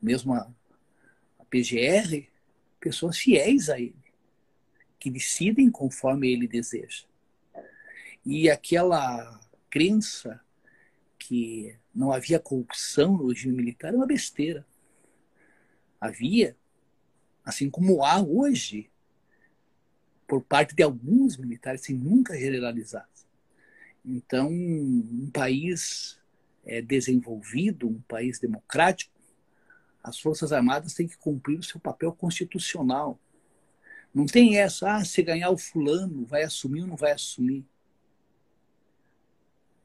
[0.00, 0.50] mesmo a,
[1.38, 2.28] a PGR,
[2.78, 3.96] pessoas fiéis a ele,
[4.98, 7.04] que decidem conforme ele deseja.
[8.24, 9.40] E aquela
[9.70, 10.40] crença
[11.18, 14.66] que não havia corrupção no regime militar é uma besteira.
[16.00, 16.56] Havia,
[17.48, 18.90] assim como há hoje,
[20.26, 23.08] por parte de alguns militares, sem nunca generalizar.
[24.04, 26.20] Então, um país
[26.66, 29.10] é, desenvolvido, um país democrático,
[30.04, 33.18] as Forças Armadas têm que cumprir o seu papel constitucional.
[34.14, 37.64] Não tem essa, ah, se ganhar o fulano, vai assumir ou não vai assumir.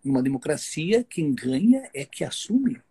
[0.04, 2.82] Numa democracia, quem ganha é que assume.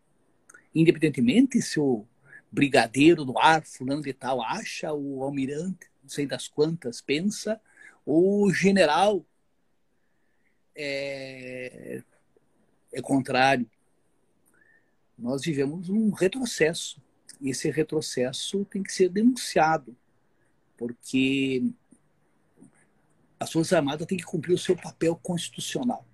[0.75, 2.07] Independentemente se o
[2.53, 7.59] brigadeiro do ar, fulano de tal, acha, o almirante, não sei das quantas, pensa,
[8.05, 9.25] o general
[10.75, 12.03] é,
[12.93, 13.69] é contrário.
[15.19, 17.01] Nós vivemos um retrocesso.
[17.41, 19.97] E esse retrocesso tem que ser denunciado,
[20.77, 21.65] porque
[23.41, 26.07] as Forças Armadas têm que cumprir o seu papel constitucional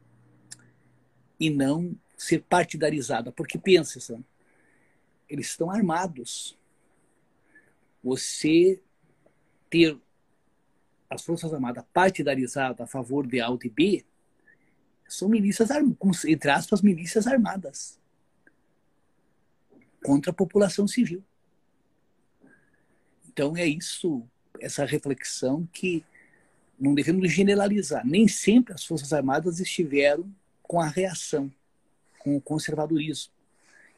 [1.38, 3.30] e não ser partidarizada.
[3.30, 4.24] Porque pensa, Sam,
[5.28, 6.56] eles estão armados.
[8.02, 8.80] Você
[9.68, 9.98] ter
[11.10, 14.04] as Forças Armadas partidarizadas a favor de A ou de B
[15.06, 15.70] são milícias,
[16.26, 17.98] entre aspas, milícias armadas
[20.04, 21.24] contra a população civil.
[23.26, 24.26] Então é isso,
[24.60, 26.04] essa reflexão que
[26.78, 28.06] não devemos generalizar.
[28.06, 30.30] Nem sempre as Forças Armadas estiveram
[30.62, 31.50] com a reação,
[32.18, 33.37] com o conservadorismo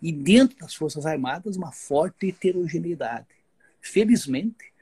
[0.00, 3.26] e dentro das Forças Armadas uma forte heterogeneidade.
[3.80, 4.72] Felizmente,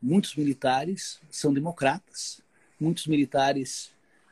[0.00, 2.40] muitos militares são democratas,
[2.78, 3.90] muitos militares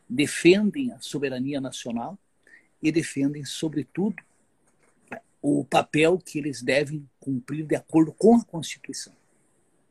[0.09, 2.19] defendem a soberania nacional
[2.83, 4.17] e defendem, sobretudo,
[5.43, 9.13] o papel que eles devem cumprir de acordo com a Constituição.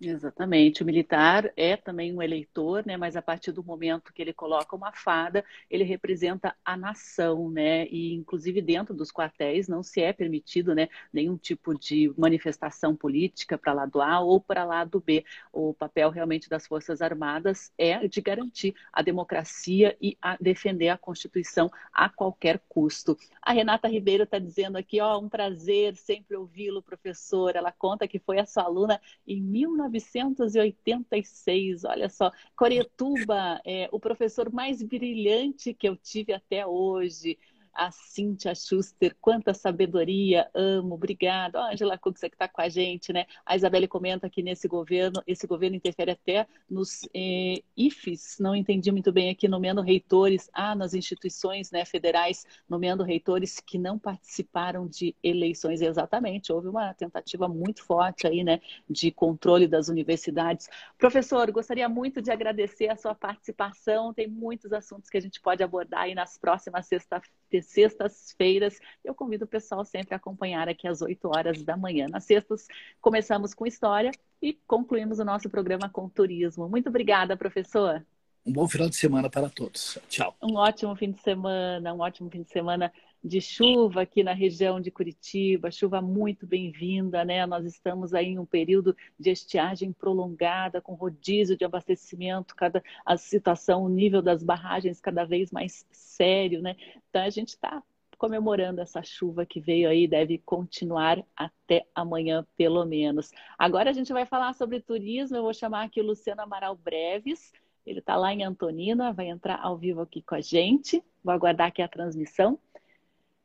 [0.02, 0.84] Exatamente.
[0.84, 2.98] O militar é também um eleitor, né?
[2.98, 7.88] Mas a partir do momento que ele coloca uma fada, ele representa a nação, né?
[7.88, 10.90] E inclusive dentro dos quartéis não se é permitido, né?
[11.14, 15.24] Nenhum tipo de manifestação política para lado A ou para lado B.
[15.52, 20.98] O papel realmente das forças armadas é de garantir a democracia e a defender a
[20.98, 23.18] Constituição a qualquer custo.
[23.42, 27.56] A Renata Ribeiro está dizendo aqui, ó, um prazer sempre ouvi-lo, professor.
[27.56, 32.32] Ela conta que foi a sua aluna em 19 1986, olha só.
[32.56, 37.38] Coretuba, é o professor mais brilhante que eu tive até hoje
[37.76, 41.60] a Cíntia Schuster, quanta sabedoria, amo, obrigada.
[41.60, 43.26] A Angela Cux que está com a gente, né?
[43.46, 48.92] A Isabelle comenta que nesse governo, esse governo interfere até nos eh, IFES, não entendi
[48.92, 54.88] muito bem aqui, nomeando reitores, ah, nas instituições né, federais, nomeando reitores que não participaram
[54.88, 55.82] de eleições.
[55.82, 60.70] Exatamente, houve uma tentativa muito forte aí, né, de controle das universidades.
[60.98, 65.62] Professor, gostaria muito de agradecer a sua participação, tem muitos assuntos que a gente pode
[65.62, 68.80] abordar aí nas próximas sexta-feiras sextas-feiras.
[69.04, 72.08] Eu convido o pessoal sempre a acompanhar aqui às 8 horas da manhã.
[72.08, 72.68] Nas sextas,
[73.02, 76.70] começamos com história e concluímos o nosso programa com turismo.
[76.70, 78.06] Muito obrigada, professor.
[78.46, 79.98] Um bom final de semana para todos.
[80.08, 80.36] Tchau.
[80.42, 82.94] Um ótimo fim de semana, um ótimo fim de semana
[83.26, 87.44] de chuva aqui na região de Curitiba, chuva muito bem-vinda, né?
[87.48, 93.18] Nós estamos aí em um período de estiagem prolongada, com rodízio de abastecimento, cada a
[93.18, 96.76] situação, o nível das barragens cada vez mais sério, né?
[97.10, 97.82] Então a gente está
[98.16, 103.32] comemorando essa chuva que veio aí, deve continuar até amanhã, pelo menos.
[103.58, 107.52] Agora a gente vai falar sobre turismo, eu vou chamar aqui o Luciano Amaral Breves,
[107.88, 111.68] ele está lá em Antonina, vai entrar ao vivo aqui com a gente, vou aguardar
[111.68, 112.60] aqui a transmissão.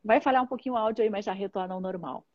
[0.03, 2.25] Vai falhar um pouquinho o áudio aí, mas já retorna ao normal.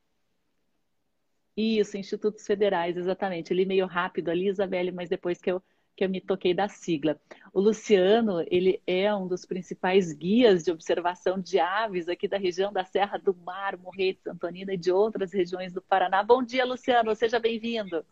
[1.56, 3.52] Isso, Institutos Federais, exatamente.
[3.52, 5.62] Ele meio rápido ali, Isabelle, mas depois que eu,
[5.96, 7.18] que eu me toquei da sigla.
[7.52, 12.70] O Luciano, ele é um dos principais guias de observação de aves aqui da região
[12.72, 16.22] da Serra do Mar, Morretes, Antonina e de outras regiões do Paraná.
[16.22, 18.04] Bom dia, Luciano, seja bem-vindo.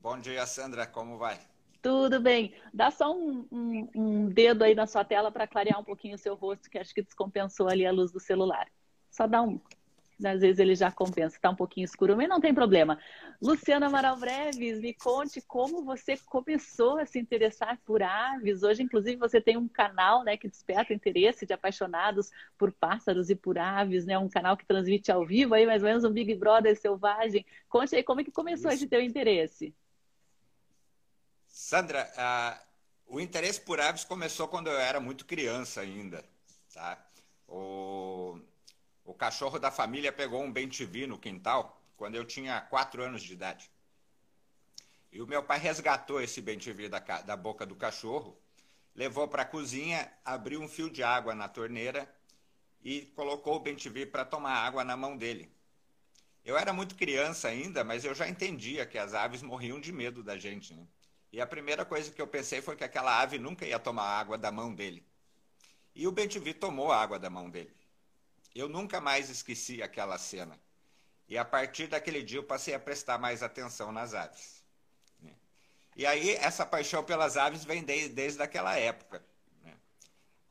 [0.00, 1.51] Bom dia, Sandra, como vai?
[1.82, 2.54] Tudo bem.
[2.72, 6.18] Dá só um, um, um dedo aí na sua tela para clarear um pouquinho o
[6.18, 8.68] seu rosto, que acho que descompensou ali a luz do celular.
[9.10, 9.60] Só dá um.
[10.24, 12.96] Às vezes ele já compensa, está um pouquinho escuro, mas não tem problema.
[13.42, 18.62] Luciana Amaral Breves, me conte como você começou a se interessar por aves.
[18.62, 23.34] Hoje, inclusive, você tem um canal né, que desperta interesse de apaixonados por pássaros e
[23.34, 24.16] por aves, né?
[24.16, 27.44] Um canal que transmite ao vivo aí, mais ou menos um Big Brother selvagem.
[27.68, 28.84] Conte aí como é que começou Isso.
[28.84, 29.74] esse teu interesse.
[31.52, 32.10] Sandra,
[33.06, 36.24] o interesse por aves começou quando eu era muito criança ainda.
[36.72, 36.98] Tá?
[37.46, 38.40] O,
[39.04, 43.34] o cachorro da família pegou um bem-te-vi no quintal quando eu tinha quatro anos de
[43.34, 43.70] idade.
[45.12, 48.34] E o meu pai resgatou esse bem-te-vi da, da boca do cachorro,
[48.94, 52.10] levou para a cozinha, abriu um fio de água na torneira
[52.82, 55.52] e colocou o bem-te-vi para tomar água na mão dele.
[56.42, 60.22] Eu era muito criança ainda, mas eu já entendia que as aves morriam de medo
[60.22, 60.72] da gente.
[60.72, 60.86] Né?
[61.32, 64.36] E a primeira coisa que eu pensei foi que aquela ave nunca ia tomar água
[64.36, 65.02] da mão dele.
[65.94, 67.74] E o Bentivi tomou a água da mão dele.
[68.54, 70.60] Eu nunca mais esqueci aquela cena.
[71.26, 74.62] E a partir daquele dia eu passei a prestar mais atenção nas aves.
[75.96, 79.24] E aí essa paixão pelas aves vem desde, desde aquela época.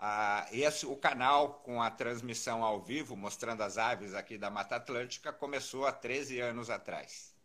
[0.03, 4.77] Ah, esse, o canal com a transmissão ao vivo, mostrando as aves aqui da Mata
[4.77, 7.35] Atlântica, começou há 13 anos atrás.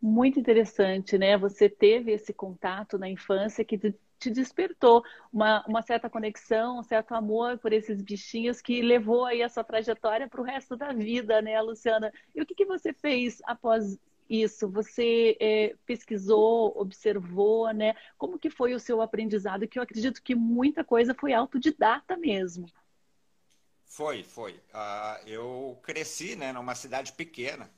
[0.00, 1.36] Muito interessante, né?
[1.38, 3.78] Você teve esse contato na infância que
[4.18, 9.42] te despertou uma, uma certa conexão, um certo amor por esses bichinhos que levou aí
[9.42, 12.12] a sua trajetória para o resto da vida, né, Luciana?
[12.34, 14.68] E o que, que você fez após isso?
[14.70, 17.94] Você é, pesquisou, observou, né?
[18.18, 19.68] Como que foi o seu aprendizado?
[19.68, 22.66] Que eu acredito que muita coisa foi autodidata mesmo.
[23.84, 24.52] Foi, foi.
[24.52, 27.70] Uh, eu cresci, né, numa cidade pequena.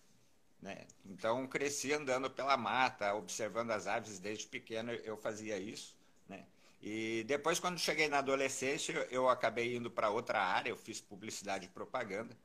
[0.61, 0.87] Né?
[1.07, 5.97] Então, cresci andando pela mata, observando as aves desde pequeno, eu fazia isso.
[6.29, 6.45] Né?
[6.83, 11.67] E depois, quando cheguei na adolescência, eu acabei indo para outra área, eu fiz publicidade
[11.67, 12.37] e propaganda.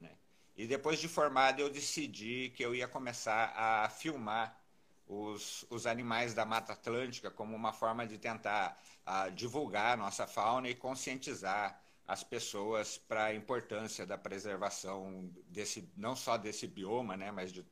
[0.00, 0.10] Né?
[0.56, 4.60] E depois de formado, eu decidi que eu ia começar a filmar
[5.06, 10.26] os, os animais da Mata Atlântica como uma forma de tentar uh, divulgar a nossa
[10.26, 11.80] fauna e conscientizar
[12.10, 17.64] as pessoas para a importância da preservação desse não só desse bioma, né, mas de,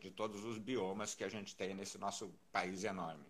[0.00, 3.24] de todos os biomas que a gente tem nesse nosso país enorme.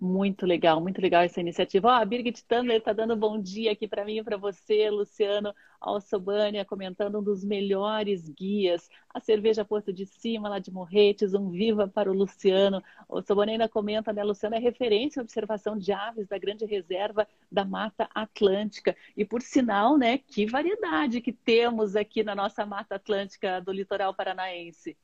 [0.00, 1.88] Muito legal, muito legal essa iniciativa.
[1.88, 5.54] Ó, a Birgit Tandler está dando bom dia aqui para mim e para você, Luciano
[5.80, 11.48] Alçobânia, comentando um dos melhores guias, a cerveja Porto de Cima, lá de Morretes, um
[11.48, 12.82] viva para o Luciano.
[13.08, 17.26] O Alçobânia ainda comenta, né, Luciano é referência em observação de aves da grande reserva
[17.50, 18.94] da Mata Atlântica.
[19.16, 24.12] E por sinal, né, que variedade que temos aqui na nossa Mata Atlântica do litoral
[24.12, 24.96] paranaense.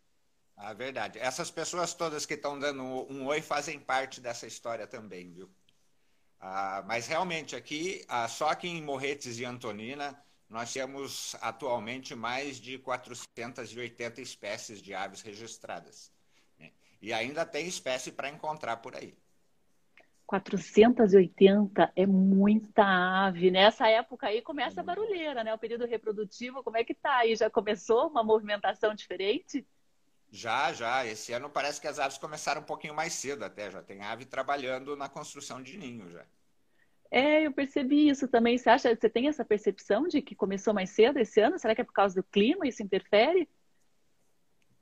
[0.62, 1.18] Ah, verdade.
[1.18, 5.50] Essas pessoas todas que estão dando um oi fazem parte dessa história também, viu?
[6.38, 12.58] Ah, mas realmente aqui, ah, só aqui em Morretes e Antonina, nós temos atualmente mais
[12.58, 16.12] de 480 espécies de aves registradas.
[16.58, 16.70] Né?
[17.00, 19.16] E ainda tem espécie para encontrar por aí.
[20.26, 23.50] 480 é muita ave.
[23.50, 23.94] Nessa né?
[23.94, 25.54] época aí começa a barulheira, né?
[25.54, 27.34] O período reprodutivo, como é que tá aí?
[27.34, 29.66] Já começou uma movimentação diferente?
[30.30, 31.04] Já, já.
[31.04, 33.70] Esse ano parece que as aves começaram um pouquinho mais cedo até.
[33.70, 36.24] Já tem ave trabalhando na construção de ninho já.
[37.10, 38.56] É, eu percebi isso também.
[38.56, 41.58] Você acha, você tem essa percepção de que começou mais cedo esse ano?
[41.58, 42.68] Será que é por causa do clima?
[42.68, 43.48] Isso interfere?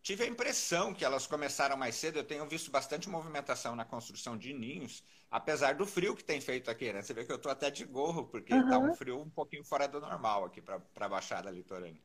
[0.02, 2.18] Tive a impressão que elas começaram mais cedo.
[2.18, 6.70] Eu tenho visto bastante movimentação na construção de ninhos, apesar do frio que tem feito
[6.70, 7.00] aqui, né?
[7.00, 8.90] Você vê que eu estou até de gorro, porque está uhum.
[8.90, 12.00] um frio um pouquinho fora do normal aqui para a Baixada Litorânea.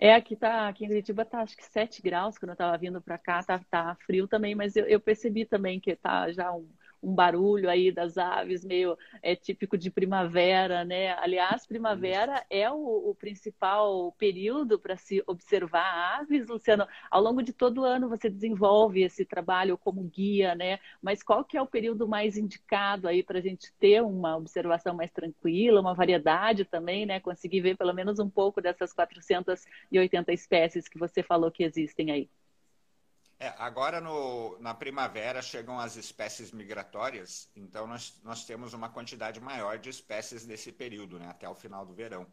[0.00, 3.00] É, aqui tá, aqui em Curitiba tá acho que 7 graus, quando eu tava vindo
[3.02, 6.68] para cá, tá, tá frio também, mas eu, eu percebi também que tá já um,
[7.02, 11.12] um barulho aí das aves, meio é, típico de primavera, né?
[11.18, 16.86] Aliás, primavera é o, o principal período para se observar aves, Luciano.
[17.10, 20.78] Ao longo de todo o ano você desenvolve esse trabalho como guia, né?
[21.02, 24.94] Mas qual que é o período mais indicado aí para a gente ter uma observação
[24.94, 27.20] mais tranquila, uma variedade também, né?
[27.20, 32.28] Conseguir ver pelo menos um pouco dessas 480 espécies que você falou que existem aí.
[33.40, 39.40] É, agora no, na primavera chegam as espécies migratórias, então nós, nós temos uma quantidade
[39.40, 42.26] maior de espécies nesse período, né, até o final do verão.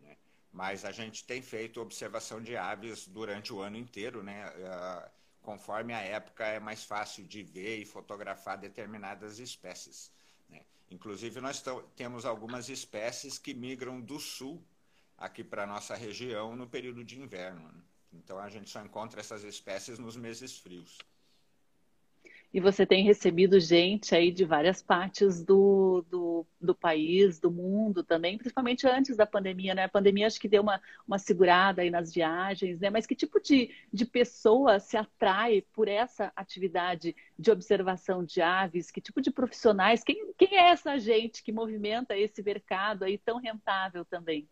[0.00, 0.16] Né?
[0.52, 4.50] Mas a gente tem feito observação de aves durante o ano inteiro, né?
[4.50, 10.12] Uh, conforme a época é mais fácil de ver e fotografar determinadas espécies.
[10.48, 10.60] Né?
[10.90, 11.64] Inclusive nós
[11.96, 14.62] temos algumas espécies que migram do sul
[15.16, 17.72] aqui para a nossa região no período de inverno.
[17.72, 17.82] Né?
[18.12, 20.98] Então a gente só encontra essas espécies nos meses frios.
[22.52, 28.02] E você tem recebido gente aí de várias partes do, do, do, país, do mundo
[28.02, 29.84] também, principalmente antes da pandemia, né?
[29.84, 32.88] A pandemia acho que deu uma, uma segurada aí nas viagens, né?
[32.88, 38.90] Mas que tipo de, de pessoa se atrai por essa atividade de observação de aves?
[38.90, 40.02] Que tipo de profissionais?
[40.02, 44.48] Quem, quem é essa gente que movimenta esse mercado aí tão rentável também?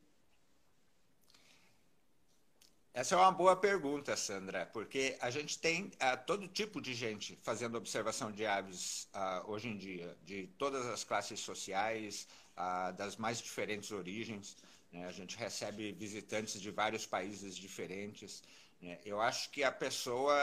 [2.97, 7.39] Essa é uma boa pergunta, Sandra, porque a gente tem uh, todo tipo de gente
[7.43, 12.27] fazendo observação de aves uh, hoje em dia, de todas as classes sociais,
[12.57, 14.57] uh, das mais diferentes origens.
[14.91, 15.05] Né?
[15.05, 18.43] A gente recebe visitantes de vários países diferentes.
[18.81, 18.99] Né?
[19.05, 20.35] Eu acho que a pessoa.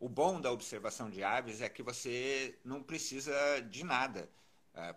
[0.00, 4.30] o bom da observação de aves é que você não precisa de nada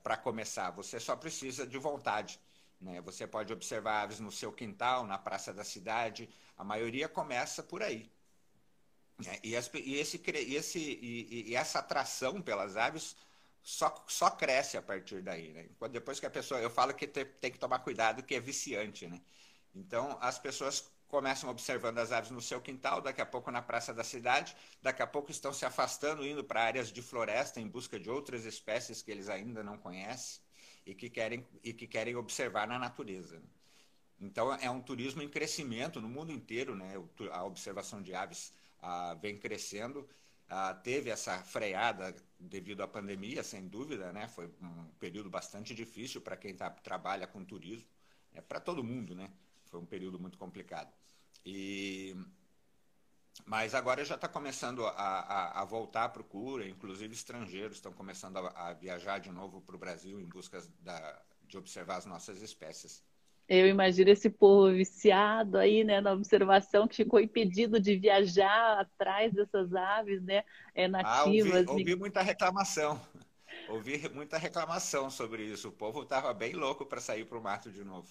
[0.02, 2.40] para começar, você só precisa de vontade.
[2.80, 3.02] Né?
[3.02, 6.30] Você pode observar aves no seu quintal, na praça da cidade.
[6.58, 8.12] A maioria começa por aí.
[9.20, 9.40] Né?
[9.44, 13.16] E, as, e, esse, e, esse, e, e, essa atração pelas aves
[13.62, 15.54] só, só cresce a partir daí.
[15.54, 15.70] Né?
[15.92, 16.60] Depois que a pessoa.
[16.60, 19.08] Eu falo que tem, tem que tomar cuidado, que é viciante.
[19.08, 19.22] Né?
[19.74, 23.94] Então, as pessoas começam observando as aves no seu quintal, daqui a pouco na praça
[23.94, 28.00] da cidade, daqui a pouco estão se afastando, indo para áreas de floresta em busca
[28.00, 30.42] de outras espécies que eles ainda não conhecem
[30.86, 33.40] e que querem, e que querem observar na natureza.
[34.24, 36.94] Então, é um turismo em crescimento no mundo inteiro, né?
[37.32, 40.08] a observação de aves ah, vem crescendo.
[40.48, 44.30] Ah, teve essa freada devido à pandemia, sem dúvida, né?
[44.30, 47.88] foi um período bastante difícil para quem tá, trabalha com turismo,
[48.34, 49.30] é para todo mundo, né?
[49.66, 50.94] foi um período muito complicado.
[51.46, 52.16] E
[53.46, 58.38] mas agora já está começando a, a, a voltar à procura, inclusive estrangeiros estão começando
[58.38, 62.42] a, a viajar de novo para o Brasil em busca da, de observar as nossas
[62.42, 63.04] espécies.
[63.48, 69.34] Eu imagino esse povo viciado aí, né, na observação, que ficou impedido de viajar atrás
[69.34, 71.68] dessas aves, né, é, nativas.
[71.68, 73.00] Ah, ouvi, ouvi muita reclamação.
[73.70, 75.70] Ouvi muita reclamação sobre isso.
[75.70, 78.08] O povo estava bem louco para sair para o mato de novo.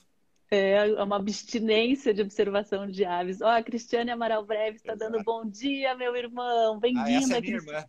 [0.51, 3.41] É, é uma abstinência de observação de aves.
[3.41, 6.79] Ó, a Cristiane Amaral Breve está dando bom dia, meu irmão.
[6.79, 7.09] Bem-vinda.
[7.09, 7.85] Ah, essa é minha irmã.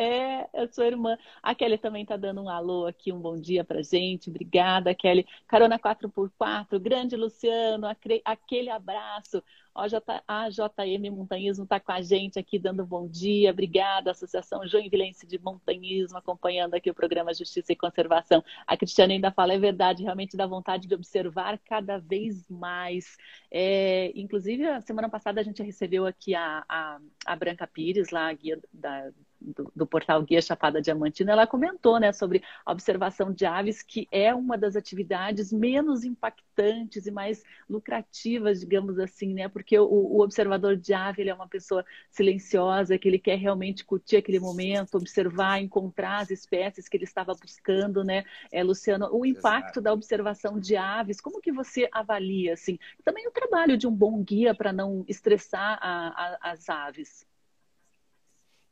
[0.00, 1.18] É, é sua irmã.
[1.42, 4.30] A Kelly também está dando um alô aqui, um bom dia pra gente.
[4.30, 5.26] Obrigada, Kelly.
[5.48, 7.84] Carona 4x4, grande Luciano,
[8.24, 9.42] aquele abraço.
[9.74, 13.50] A JM Montanhismo está com a gente aqui dando bom dia.
[13.50, 18.44] Obrigada, Associação Joinvilense de Montanhismo, acompanhando aqui o programa Justiça e Conservação.
[18.68, 23.16] A Cristiane ainda fala, é verdade, realmente dá vontade de observar cada vez mais.
[23.50, 28.28] É, inclusive, a semana passada a gente recebeu aqui a, a, a Branca Pires, lá,
[28.28, 33.32] a guia da, do, do, portal Guia Chapada Diamantina, ela comentou né, sobre a observação
[33.32, 39.48] de aves, que é uma das atividades menos impactantes e mais lucrativas, digamos assim, né?
[39.48, 43.84] Porque o, o observador de ave ele é uma pessoa silenciosa, que ele quer realmente
[43.84, 48.24] curtir aquele momento, observar, encontrar as espécies que ele estava buscando, né?
[48.50, 49.80] É, Luciano, o impacto Exato.
[49.80, 52.78] da observação de aves, como que você avalia, assim?
[53.04, 57.26] Também o trabalho de um bom guia para não estressar a, a, as aves.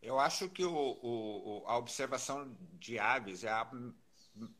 [0.07, 3.68] Eu acho que o, o, a observação de aves é a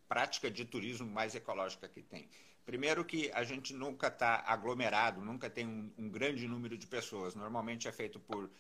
[0.09, 2.29] prática de turismo mais ecológica que tem.
[2.65, 7.37] Primeiro que a gente nunca está aglomerado, nunca tem um, um, grande número de pessoas.
[7.37, 8.51] Normalmente é feito por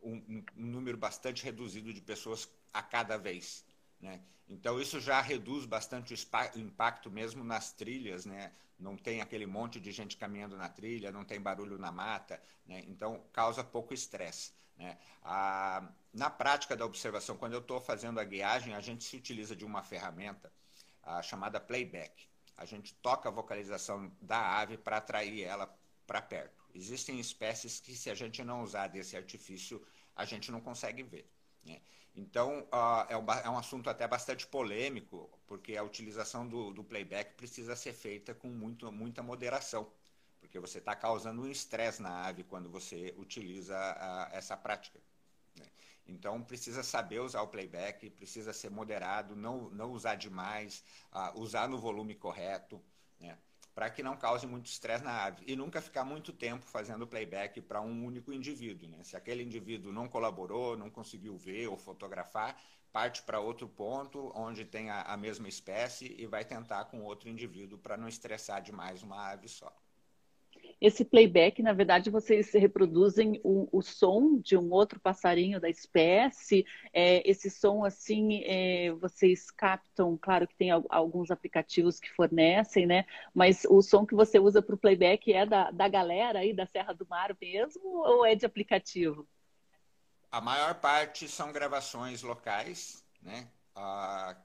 [0.00, 3.64] um, um, número bastante reduzido de pessoas a cada vez.
[4.00, 4.20] Né?
[4.48, 8.52] Então isso já reduz bastante o impacto mesmo nas trilhas, né?
[8.78, 12.84] Não tem aquele monte de gente caminhando na trilha, não tem barulho na mata, né?
[12.86, 14.52] Então causa pouco estresse.
[14.76, 14.98] Né?
[15.22, 19.56] A, na prática da observação, quando eu estou fazendo a guiagem, a gente se utiliza
[19.56, 20.52] de uma ferramenta
[21.02, 22.28] a, chamada playback.
[22.56, 25.74] A gente toca a vocalização da ave para atrair ela
[26.06, 26.64] para perto.
[26.74, 31.30] Existem espécies que, se a gente não usar desse artifício, a gente não consegue ver.
[31.64, 31.80] Né?
[32.14, 32.66] Então,
[33.08, 37.76] é, um, é, um, assunto até bastante polêmico, porque a utilização do, do playback precisa
[37.76, 39.90] ser feita com muito, muita moderação
[40.46, 44.98] porque você está causando um estresse na ave quando você utiliza a, essa prática.
[45.56, 45.66] Né?
[46.06, 50.84] Então, precisa saber usar o playback, precisa ser moderado, não, não usar demais,
[51.34, 52.80] usar no volume correto,
[53.18, 53.36] né?
[53.74, 55.44] para que não cause muito estresse na ave.
[55.46, 58.88] E nunca ficar muito tempo fazendo playback para um único indivíduo.
[58.88, 59.02] Né?
[59.02, 62.56] Se aquele indivíduo não colaborou, não conseguiu ver ou fotografar,
[62.92, 67.28] parte para outro ponto onde tem a, a mesma espécie e vai tentar com outro
[67.28, 69.76] indivíduo para não estressar demais uma ave só.
[70.78, 76.66] Esse playback, na verdade, vocês reproduzem o, o som de um outro passarinho da espécie.
[76.92, 83.06] É, esse som, assim, é, vocês captam, claro que tem alguns aplicativos que fornecem, né?
[83.32, 86.66] Mas o som que você usa para o playback é da, da galera aí da
[86.66, 89.26] Serra do Mar mesmo ou é de aplicativo?
[90.30, 93.48] A maior parte são gravações locais, né?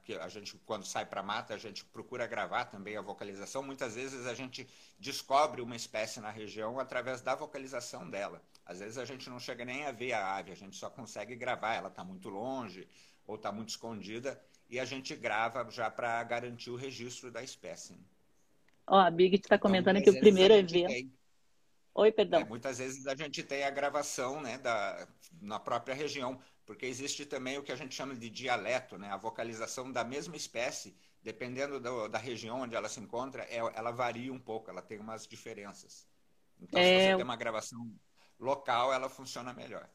[0.04, 3.62] Que a gente, quando sai para a mata, a gente procura gravar também a vocalização.
[3.62, 4.68] Muitas vezes a gente
[4.98, 8.42] descobre uma espécie na região através da vocalização dela.
[8.66, 11.34] Às vezes a gente não chega nem a ver a ave, a gente só consegue
[11.34, 11.74] gravar.
[11.74, 12.86] Ela está muito longe
[13.26, 17.96] ou está muito escondida e a gente grava já para garantir o registro da espécie.
[18.86, 20.88] Ó, a Big está então, comentando então, que o primeiro evento.
[20.88, 21.12] Tem...
[21.94, 22.40] Oi, perdão.
[22.40, 25.06] É, muitas vezes a gente tem a gravação né, da,
[25.40, 29.10] na própria região porque existe também o que a gente chama de dialeto, né?
[29.10, 33.90] a vocalização da mesma espécie, dependendo do, da região onde ela se encontra, é, ela
[33.90, 36.06] varia um pouco, ela tem umas diferenças.
[36.60, 36.84] Então, é...
[36.84, 37.92] se você tem uma gravação
[38.38, 39.88] local, ela funciona melhor.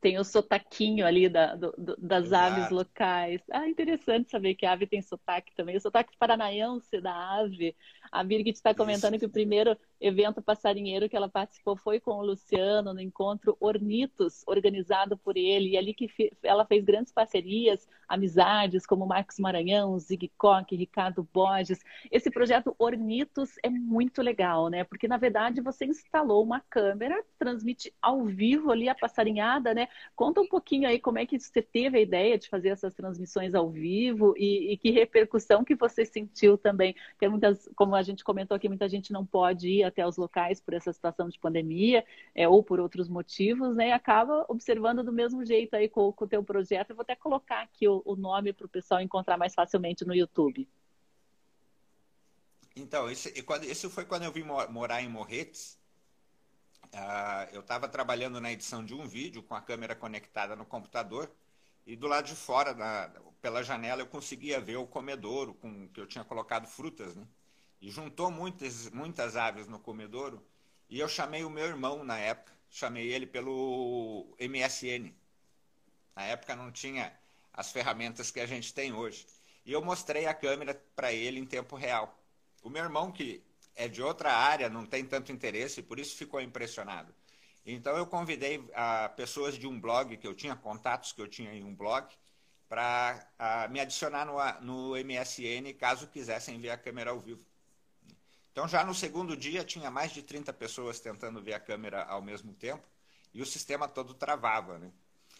[0.00, 2.54] Tem o sotaquinho ali da, do, das Exato.
[2.54, 3.42] aves locais.
[3.50, 5.76] Ah, interessante saber que a ave tem sotaque também.
[5.76, 7.76] O sotaque paranaense da ave.
[8.10, 9.20] A Birgit está comentando Isso.
[9.20, 14.42] que o primeiro evento passarinheiro que ela participou foi com o Luciano no encontro Ornitos,
[14.46, 16.08] organizado por ele, e ali que
[16.42, 21.80] ela fez grandes parcerias, amizades, como Marcos Maranhão, Zig Koch, Ricardo Borges.
[22.10, 24.84] Esse projeto Ornitos é muito legal, né?
[24.84, 29.88] Porque, na verdade, você instalou uma câmera, transmite ao vivo ali a passarinhada, né?
[30.16, 33.54] Conta um pouquinho aí como é que você teve a ideia de fazer essas transmissões
[33.54, 38.24] ao vivo e, e que repercussão que você sentiu também, porque muitas, como a gente
[38.24, 42.04] comentou aqui, muita gente não pode ir até os locais por essa situação de pandemia
[42.34, 43.92] é, ou por outros motivos, né?
[43.92, 46.90] Acaba observando do mesmo jeito aí com, com o teu projeto.
[46.90, 50.14] Eu vou até colocar aqui o, o nome para o pessoal encontrar mais facilmente no
[50.14, 50.68] YouTube.
[52.74, 55.78] Então, esse, foi quando eu vim morar em Morretes.
[56.94, 61.30] Uh, eu estava trabalhando na edição de um vídeo com a câmera conectada no computador
[61.86, 63.10] e do lado de fora, na,
[63.40, 67.26] pela janela, eu conseguia ver o comedouro com que eu tinha colocado frutas, né?
[67.80, 70.44] E juntou muitas, muitas aves no comedouro.
[70.88, 75.14] E eu chamei o meu irmão na época, chamei ele pelo MSN.
[76.14, 77.12] Na época não tinha
[77.52, 79.26] as ferramentas que a gente tem hoje.
[79.64, 82.18] E eu mostrei a câmera para ele em tempo real.
[82.62, 83.42] O meu irmão, que
[83.74, 87.14] é de outra área, não tem tanto interesse, por isso ficou impressionado.
[87.64, 91.52] Então eu convidei a pessoas de um blog que eu tinha, contatos que eu tinha
[91.54, 92.08] em um blog,
[92.68, 97.44] para me adicionar no, no MSN caso quisessem ver a câmera ao vivo.
[98.52, 102.20] Então, já no segundo dia, tinha mais de 30 pessoas tentando ver a câmera ao
[102.20, 102.86] mesmo tempo
[103.32, 104.78] e o sistema todo travava.
[104.78, 104.90] Né?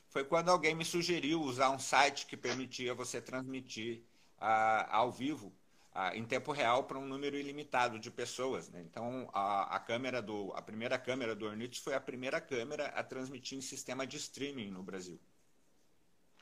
[0.09, 4.03] Foi quando alguém me sugeriu usar um site que permitia você transmitir
[4.39, 5.53] ah, ao vivo,
[5.93, 8.69] ah, em tempo real, para um número ilimitado de pessoas.
[8.69, 8.81] Né?
[8.89, 13.03] Então, a, a, câmera do, a primeira câmera do Ornitz foi a primeira câmera a
[13.03, 15.19] transmitir em sistema de streaming no Brasil.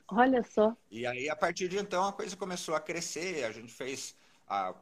[0.07, 0.75] Olha só.
[0.89, 3.43] E aí, a partir de então, a coisa começou a crescer.
[3.43, 4.15] A gente fez.
[4.47, 4.73] A,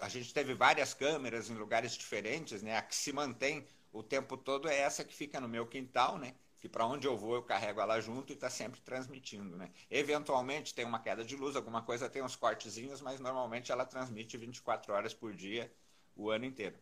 [0.00, 2.76] a gente teve várias câmeras em lugares diferentes, né?
[2.76, 6.34] A que se mantém o tempo todo é essa que fica no meu quintal, né?
[6.58, 9.70] Que para onde eu vou eu carrego ela junto e está sempre transmitindo, né?
[9.90, 14.36] Eventualmente tem uma queda de luz, alguma coisa tem uns cortezinhos, mas normalmente ela transmite
[14.36, 15.72] 24 horas por dia
[16.14, 16.76] o ano inteiro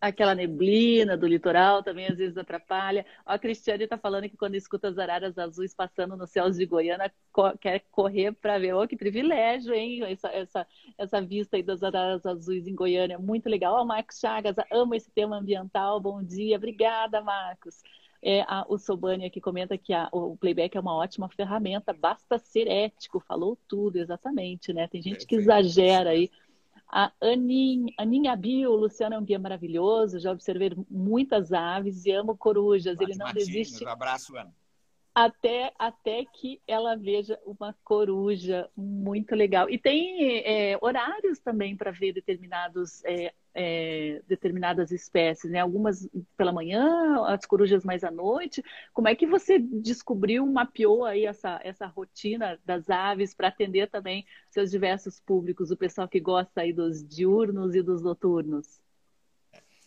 [0.00, 3.04] aquela neblina do litoral também às vezes atrapalha.
[3.24, 7.12] A Cristiane está falando que quando escuta as araras azuis passando nos céus de Goiânia,
[7.32, 8.74] co quer correr para ver.
[8.74, 10.02] Oh, que privilégio, hein?
[10.04, 10.66] Essa, essa,
[10.98, 13.74] essa vista aí das araras azuis em Goiânia, muito legal.
[13.74, 16.56] Ó, oh, Marcos Chagas, amo esse tema ambiental, bom dia.
[16.56, 17.82] Obrigada, Marcos.
[18.22, 22.38] É, a, o Sobani aqui comenta que a, o playback é uma ótima ferramenta, basta
[22.38, 24.88] ser ético, falou tudo, exatamente, né?
[24.88, 26.30] Tem gente que exagera aí.
[26.88, 32.12] A Aninha, Aninha Bio, o Luciano é um guia maravilhoso, já observei muitas aves e
[32.12, 33.00] amo corujas.
[33.00, 33.84] Ele não Martins, desiste.
[33.84, 34.54] Um abraço, Ana.
[35.14, 39.68] Até, até que ela veja uma coruja muito legal.
[39.70, 45.60] E tem é, horários também para ver determinados é, é, determinadas espécies, né?
[45.60, 48.62] Algumas pela manhã, as corujas mais à noite.
[48.92, 54.26] Como é que você descobriu, mapeou aí essa, essa rotina das aves para atender também
[54.50, 58.78] seus diversos públicos, o pessoal que gosta aí dos diurnos e dos noturnos?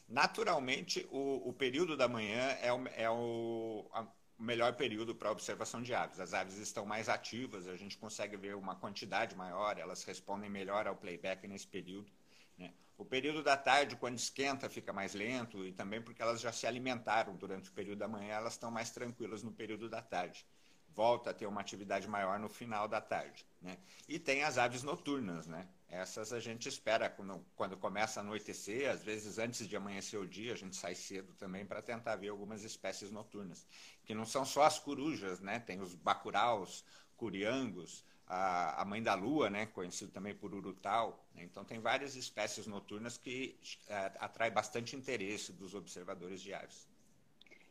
[0.08, 4.08] Naturalmente, o, o período da manhã é o, é o, a,
[4.40, 6.20] melhor período para observação de aves.
[6.20, 10.88] As aves estão mais ativas, a gente consegue ver uma quantidade maior, elas respondem melhor
[10.88, 12.10] ao playback nesse período.
[12.58, 12.74] Né?
[13.00, 16.68] O período da tarde, quando esquenta, fica mais lento e também porque elas já se
[16.68, 20.46] alimentaram durante o período da manhã, elas estão mais tranquilas no período da tarde.
[20.90, 23.46] Volta a ter uma atividade maior no final da tarde.
[23.62, 23.78] Né?
[24.06, 25.70] E tem as aves noturnas, né?
[25.88, 30.28] Essas a gente espera quando, quando começa a anoitecer, às vezes antes de amanhecer o
[30.28, 33.66] dia, a gente sai cedo também para tentar ver algumas espécies noturnas,
[34.04, 35.58] que não são só as corujas, né?
[35.58, 36.84] Tem os bacuraus,
[37.16, 41.28] curiangos, a, a mãe da lua, né, conhecido também por urutau.
[41.34, 41.44] Né?
[41.44, 46.88] Então, tem várias espécies noturnas que é, atrai bastante interesse dos observadores de aves.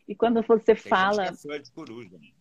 [0.09, 1.27] E quando você tem fala.
[1.27, 2.19] É de coruja.
[2.19, 2.33] Né?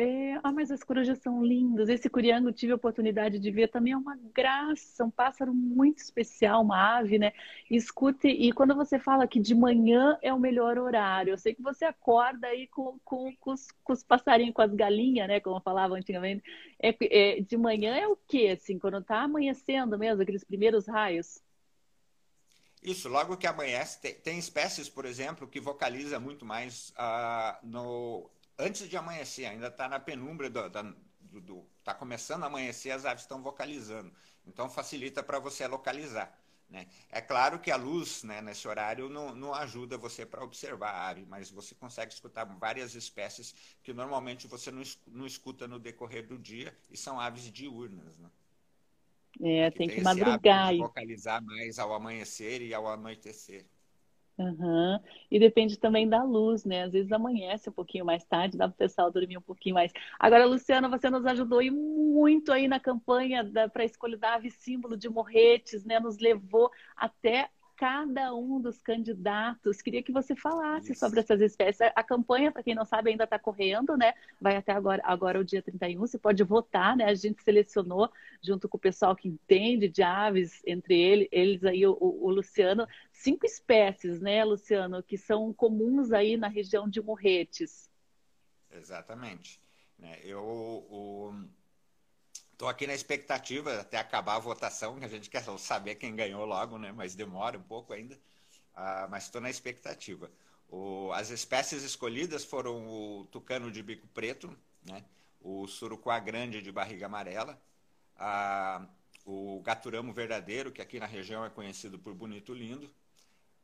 [0.00, 1.88] É, ah, mas as corujas são lindas.
[1.88, 6.62] Esse curiango tive a oportunidade de ver também é uma graça, um pássaro muito especial,
[6.62, 7.32] uma ave, né?
[7.68, 11.60] Escute, e quando você fala que de manhã é o melhor horário, eu sei que
[11.60, 15.40] você acorda aí com, com, com, os, com os, passarinhos, com as galinhas, né?
[15.40, 16.44] Como falava antigamente.
[16.80, 21.42] É, é, de manhã é o quê, assim, quando tá amanhecendo mesmo, aqueles primeiros raios?
[22.80, 28.30] Isso, logo que amanhece, tem, tem espécies, por exemplo, que vocaliza muito mais uh, no
[28.58, 30.82] antes de amanhecer, ainda está na penumbra do, da,
[31.20, 34.12] do, do, tá começando a amanhecer, as aves estão vocalizando.
[34.46, 36.36] Então facilita para você localizar.
[36.68, 36.86] Né?
[37.10, 41.08] É claro que a luz né, nesse horário não, não ajuda você para observar a
[41.08, 46.26] ave, mas você consegue escutar várias espécies que normalmente você não, não escuta no decorrer
[46.26, 48.18] do dia e são aves diurnas.
[48.18, 48.28] Né?
[49.40, 50.72] É, que tem que madrugar.
[50.72, 53.64] De localizar mais ao amanhecer e ao anoitecer.
[54.38, 55.00] Uhum.
[55.28, 56.84] E depende também da luz, né?
[56.84, 59.92] Às vezes amanhece um pouquinho mais tarde, dá para o pessoal dormir um pouquinho mais.
[60.16, 64.48] Agora, Luciana, você nos ajudou e muito aí na campanha para a escolha da ave
[64.50, 65.98] símbolo de Morretes, né?
[65.98, 69.80] Nos levou até cada um dos candidatos.
[69.80, 70.98] Queria que você falasse Isso.
[70.98, 71.80] sobre essas espécies.
[71.94, 74.14] A campanha, para quem não sabe, ainda está correndo, né?
[74.40, 76.00] Vai até agora, agora o dia 31.
[76.00, 77.04] Você pode votar, né?
[77.04, 78.10] A gente selecionou,
[78.42, 82.84] junto com o pessoal que entende de aves, entre ele, eles aí, o, o Luciano,
[83.12, 87.88] cinco espécies, né, Luciano, que são comuns aí na região de Morretes.
[88.72, 89.60] Exatamente.
[89.96, 91.32] Né, eu, o
[92.58, 96.44] Estou aqui na expectativa até acabar a votação, que a gente quer saber quem ganhou
[96.44, 96.90] logo, né?
[96.90, 98.16] mas demora um pouco ainda.
[98.74, 100.28] Uh, mas estou na expectativa.
[100.68, 105.04] O, as espécies escolhidas foram o tucano de bico preto, né?
[105.40, 107.62] o surucuá grande de barriga amarela,
[108.16, 108.88] uh,
[109.24, 112.92] o gaturamo verdadeiro, que aqui na região é conhecido por bonito lindo,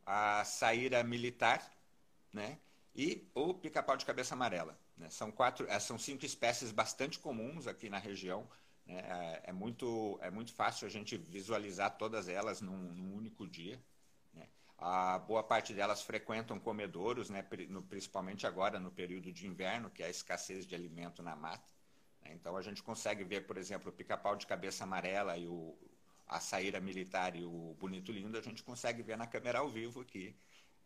[0.07, 1.69] a saíra militar
[2.33, 2.61] né?
[2.95, 4.79] e o pica-pau de cabeça amarela.
[4.97, 5.11] Né?
[5.11, 8.49] São, quatro, eh, são cinco espécies bastante comuns aqui na região,
[8.87, 8.99] né?
[8.99, 13.83] É, é, muito, é muito fácil a gente visualizar todas elas num, num único dia.
[14.33, 14.49] Né?
[14.79, 17.43] A boa parte delas frequentam comedouros, né?
[17.89, 21.73] principalmente agora no período de inverno, que é a escassez de alimento na mata.
[22.27, 25.77] Então a gente consegue ver, por exemplo, o pica-pau de cabeça amarela e o,
[26.27, 30.01] a saíra militar e o bonito lindo, a gente consegue ver na câmera ao vivo
[30.01, 30.35] aqui,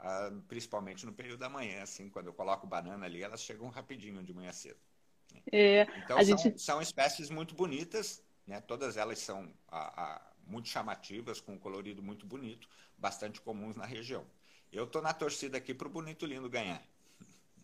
[0.01, 4.23] uh, principalmente no período da manhã, assim, quando eu coloco banana ali, elas chegam rapidinho
[4.23, 4.81] de manhã cedo.
[5.51, 6.59] É, então são, gente...
[6.61, 8.61] são espécies muito bonitas, né?
[8.61, 13.87] todas elas são a, a, muito chamativas, com um colorido muito bonito, bastante comuns na
[13.87, 14.25] região.
[14.71, 16.83] Eu estou na torcida aqui para o bonito lindo ganhar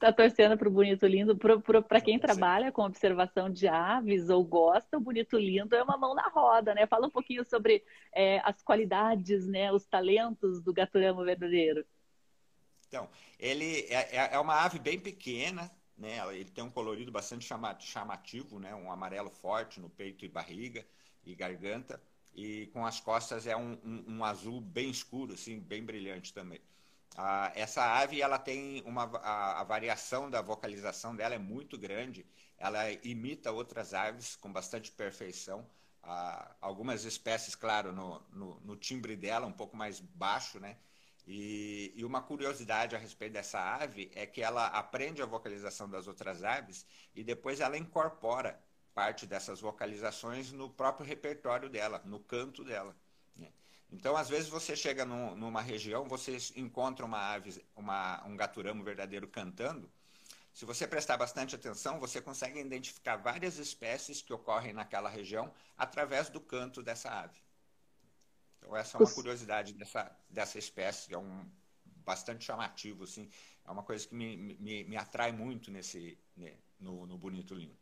[0.04, 1.36] está torcendo para o Bonito Lindo.
[1.36, 6.14] Para quem trabalha com observação de aves ou gosta, o Bonito Lindo é uma mão
[6.14, 6.86] na roda, né?
[6.86, 9.72] Fala um pouquinho sobre é, as qualidades, né?
[9.72, 11.84] Os talentos do gaturamo verdadeiro.
[12.86, 13.08] Então,
[13.38, 16.18] ele é, é, é uma ave bem pequena, né?
[16.34, 17.46] Ele tem um colorido bastante
[17.80, 18.74] chamativo, né?
[18.74, 20.84] Um amarelo forte no peito e barriga
[21.24, 22.00] e garganta.
[22.34, 26.60] E com as costas é um, um, um azul bem escuro, assim, bem brilhante também.
[27.16, 32.26] Ah, essa ave ela tem uma a, a, variação da vocalização dela é muito grande.
[32.58, 35.64] Ela imita outras aves com bastante perfeição.
[36.02, 40.76] Ah, algumas espécies, claro, no, no, no, timbre dela um pouco mais baixo, né?
[41.26, 46.06] E, e, uma curiosidade a respeito dessa ave é que ela aprende a vocalização das
[46.06, 48.60] outras aves e depois ela incorpora
[48.94, 52.94] parte dessas vocalizações no próprio repertório dela, no canto dela.
[53.94, 58.82] Então, às vezes, você chega num, numa região, você encontra uma ave, uma, um gaturamo
[58.82, 59.88] verdadeiro cantando.
[60.52, 66.28] Se você prestar bastante atenção, você consegue identificar várias espécies que ocorrem naquela região através
[66.28, 67.43] do canto dessa ave.
[68.64, 71.44] Então, essa é uma curiosidade dessa, dessa espécie, é um
[71.84, 73.28] bastante chamativo, assim,
[73.66, 76.18] é uma coisa que me, me, me atrai muito nesse,
[76.80, 77.76] no, no Bonito Lindo.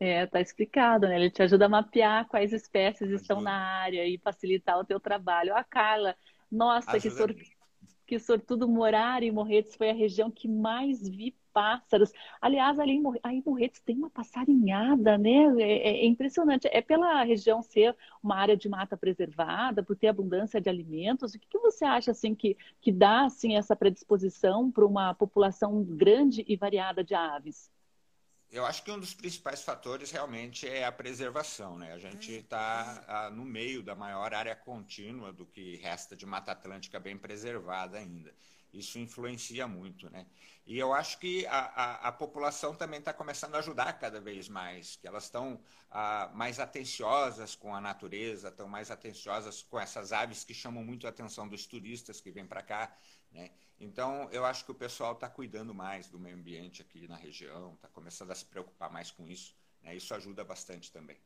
[0.00, 1.16] É, tá explicado, né?
[1.16, 3.20] Ele te ajuda a mapear quais espécies ajuda.
[3.20, 5.54] estão na área e facilitar o teu trabalho.
[5.56, 6.16] A Carla,
[6.50, 7.34] nossa, que, sor...
[8.08, 12.10] que sortudo morar em Morretes foi a região que mais vi pássaros.
[12.40, 13.18] Aliás, ali em, Mor...
[13.22, 15.44] aí em Morretes tem uma passarinhada, né?
[15.58, 16.66] É, é, é, impressionante.
[16.72, 21.34] É pela região ser uma área de mata preservada, por ter abundância de alimentos.
[21.34, 25.84] O que, que você acha assim que, que dá assim essa predisposição para uma população
[25.84, 27.70] grande e variada de aves?
[28.50, 31.78] Eu acho que um dos principais fatores realmente é a preservação.
[31.78, 31.92] Né?
[31.92, 36.52] A gente está ah, no meio da maior área contínua do que resta de Mata
[36.52, 38.34] Atlântica bem preservada ainda.
[38.72, 40.10] Isso influencia muito.
[40.10, 40.26] Né?
[40.66, 44.48] E eu acho que a, a, a população também está começando a ajudar cada vez
[44.48, 50.12] mais, que elas estão ah, mais atenciosas com a natureza, estão mais atenciosas com essas
[50.12, 52.94] aves que chamam muito a atenção dos turistas que vêm para cá.
[53.30, 53.50] Né?
[53.78, 57.74] Então, eu acho que o pessoal está cuidando mais do meio ambiente aqui na região,
[57.74, 59.54] está começando a se preocupar mais com isso.
[59.82, 59.94] Né?
[59.94, 61.18] Isso ajuda bastante também.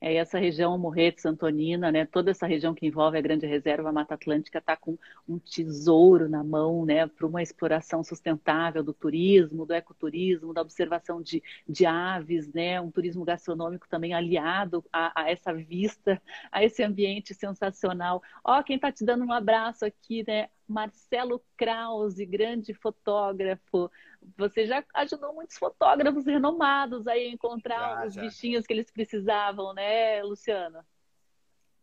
[0.00, 4.14] É, essa região Morretes, Antonina, né, toda essa região que envolve a Grande Reserva Mata
[4.14, 9.72] Atlântica está com um tesouro na mão né, para uma exploração sustentável do turismo, do
[9.72, 15.52] ecoturismo, da observação de, de aves, né, um turismo gastronômico também aliado a, a essa
[15.54, 16.20] vista,
[16.52, 18.22] a esse ambiente sensacional.
[18.44, 23.90] Ó, quem está te dando um abraço aqui, né, Marcelo Krause, grande fotógrafo.
[24.36, 28.20] Você já ajudou muitos fotógrafos renomados a encontrar já, os já.
[28.22, 30.84] bichinhos que eles precisavam, né, Luciano?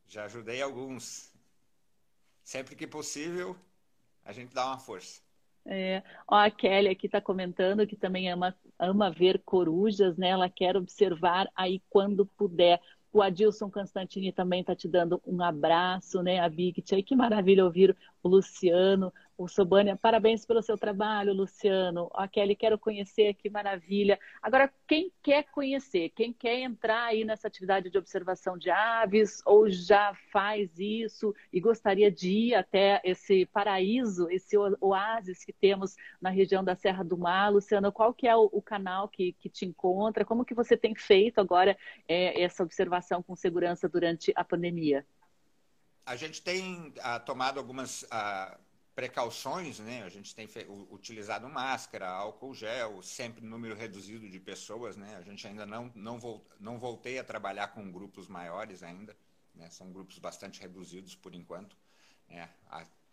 [0.08, 1.32] Já ajudei alguns.
[2.44, 3.56] Sempre que possível,
[4.26, 5.22] a gente dá uma força.
[5.66, 6.04] É.
[6.28, 10.30] Ó, a Kelly aqui está comentando que também ama, ama ver corujas, né?
[10.30, 12.82] Ela quer observar aí quando puder.
[13.14, 16.40] O Adilson Constantini também está te dando um abraço, né?
[16.40, 19.14] A Bigt aí, que maravilha ouvir o Luciano.
[19.36, 22.08] O Sobânia, parabéns pelo seu trabalho, Luciano.
[22.14, 24.20] A Kelly, quero conhecer, que maravilha.
[24.40, 29.68] Agora, quem quer conhecer, quem quer entrar aí nessa atividade de observação de aves, ou
[29.72, 36.30] já faz isso e gostaria de ir até esse paraíso, esse oásis que temos na
[36.30, 39.66] região da Serra do Mar, Luciano, qual que é o, o canal que, que te
[39.66, 40.24] encontra?
[40.24, 41.76] Como que você tem feito agora
[42.08, 45.04] é, essa observação com segurança durante a pandemia?
[46.06, 48.60] A gente tem ah, tomado algumas ah,
[48.96, 50.04] precauções, né?
[50.04, 50.48] A gente tem
[50.92, 55.16] utilizado máscara, álcool gel, sempre número reduzido de pessoas, né?
[55.16, 59.16] A gente ainda não não, volt, não voltei a trabalhar com grupos maiores ainda,
[59.56, 59.70] né?
[59.70, 61.76] São grupos bastante reduzidos por enquanto,
[62.30, 62.50] né?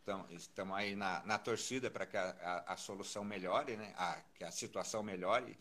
[0.02, 3.94] Então, estamos aí na, na torcida para que a, a, a, solução melhore, né?
[3.96, 5.56] A, que a situação melhore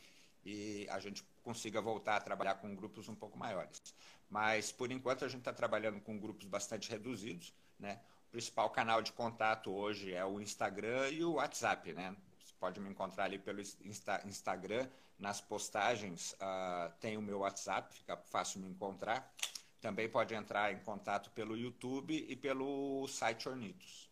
[0.45, 3.81] e a gente consiga voltar a trabalhar com grupos um pouco maiores.
[4.29, 7.99] Mas, por enquanto, a gente está trabalhando com grupos bastante reduzidos, né?
[8.29, 12.15] O principal canal de contato hoje é o Instagram e o WhatsApp, né?
[12.45, 14.87] Você pode me encontrar ali pelo Insta Instagram.
[15.17, 19.33] Nas postagens uh, tem o meu WhatsApp, fica fácil me encontrar.
[19.81, 24.07] Também pode entrar em contato pelo YouTube e pelo site Ornitos.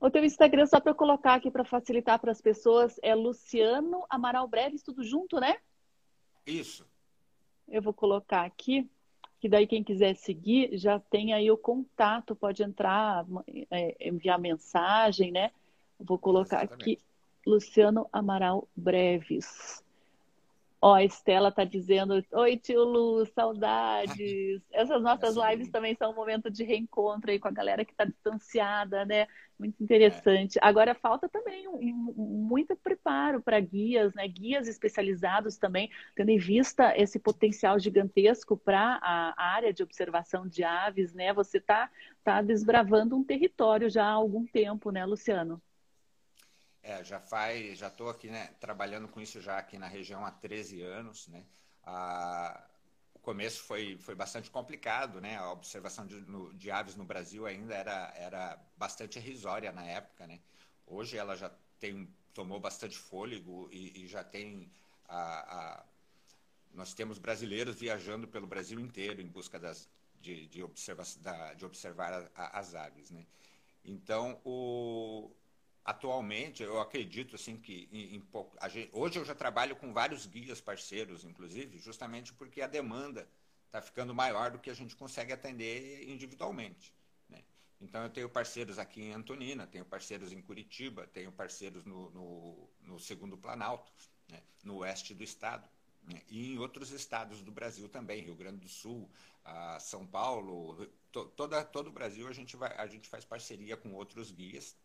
[0.00, 4.04] O teu Instagram, só para eu colocar aqui para facilitar para as pessoas, é Luciano
[4.10, 5.58] Amaral Breves, tudo junto, né?
[6.44, 6.84] Isso.
[7.68, 8.90] eu vou colocar aqui,
[9.42, 13.26] que daí quem quiser seguir já tem aí o contato, pode entrar,
[13.72, 15.50] é, enviar mensagem, né?
[15.98, 16.92] Vou colocar Exatamente.
[16.92, 16.98] aqui
[17.44, 19.81] Luciano Amaral Breves.
[20.84, 24.60] Ó, a Estela está dizendo: Oi, tio Lu, saudades.
[24.72, 28.04] Essas nossas lives também são um momento de reencontro aí com a galera que está
[28.04, 29.28] distanciada, né?
[29.56, 30.58] Muito interessante.
[30.58, 30.60] É.
[30.66, 34.26] Agora falta também um, um, muito preparo para guias, né?
[34.26, 40.64] Guias especializados também, tendo em vista esse potencial gigantesco para a área de observação de
[40.64, 41.32] aves, né?
[41.32, 41.88] Você está
[42.24, 45.62] tá desbravando um território já há algum tempo, né, Luciano?
[46.82, 50.32] É, já faz, já estou aqui, né, trabalhando com isso já aqui na região há
[50.32, 51.44] 13 anos, né?
[51.84, 52.68] A,
[53.14, 55.36] o começo foi, foi bastante complicado, né?
[55.36, 60.26] A observação de, no, de aves no Brasil ainda era, era bastante irrisória na época,
[60.26, 60.40] né?
[60.86, 64.68] Hoje ela já tem, tomou bastante fôlego e, e já tem
[65.06, 65.84] a, a,
[66.74, 69.88] nós temos brasileiros viajando pelo Brasil inteiro em busca das,
[70.20, 73.26] de, de, observa, da, de observar a, as aves, né?
[73.84, 75.30] Então, o,
[75.84, 80.60] atualmente eu acredito assim que em, em gente, hoje eu já trabalho com vários guias
[80.60, 83.28] parceiros inclusive justamente porque a demanda
[83.66, 86.94] está ficando maior do que a gente consegue atender individualmente
[87.28, 87.42] né?
[87.80, 92.70] então eu tenho parceiros aqui em Antonina tenho parceiros em Curitiba tenho parceiros no, no,
[92.80, 93.90] no segundo Planalto
[94.28, 94.40] né?
[94.62, 95.68] no oeste do estado
[96.04, 96.22] né?
[96.30, 99.10] e em outros estados do Brasil também Rio Grande do Sul
[99.80, 103.92] São Paulo to, toda todo o Brasil a gente vai a gente faz parceria com
[103.94, 104.76] outros guias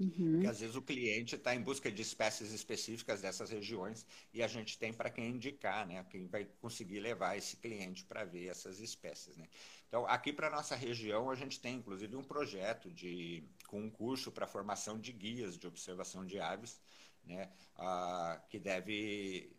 [0.00, 0.32] Uhum.
[0.32, 4.48] Porque às vezes o cliente está em busca de espécies específicas dessas regiões e a
[4.48, 6.02] gente tem para quem indicar, né?
[6.10, 9.46] Quem vai conseguir levar esse cliente para ver essas espécies, né?
[9.86, 14.32] Então, aqui para nossa região, a gente tem inclusive um projeto de com um curso
[14.32, 16.80] para formação de guias de observação de aves,
[17.22, 17.50] né?
[17.76, 19.54] Ah, que deve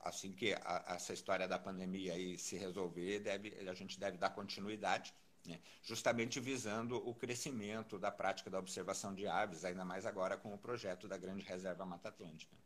[0.00, 4.30] assim que a, essa história da pandemia aí se resolver, deve, a gente deve dar
[4.30, 5.12] continuidade
[5.46, 5.58] né?
[5.82, 10.58] justamente visando o crescimento da prática da observação de aves, ainda mais agora com o
[10.58, 12.56] projeto da Grande Reserva Mata Atlântica.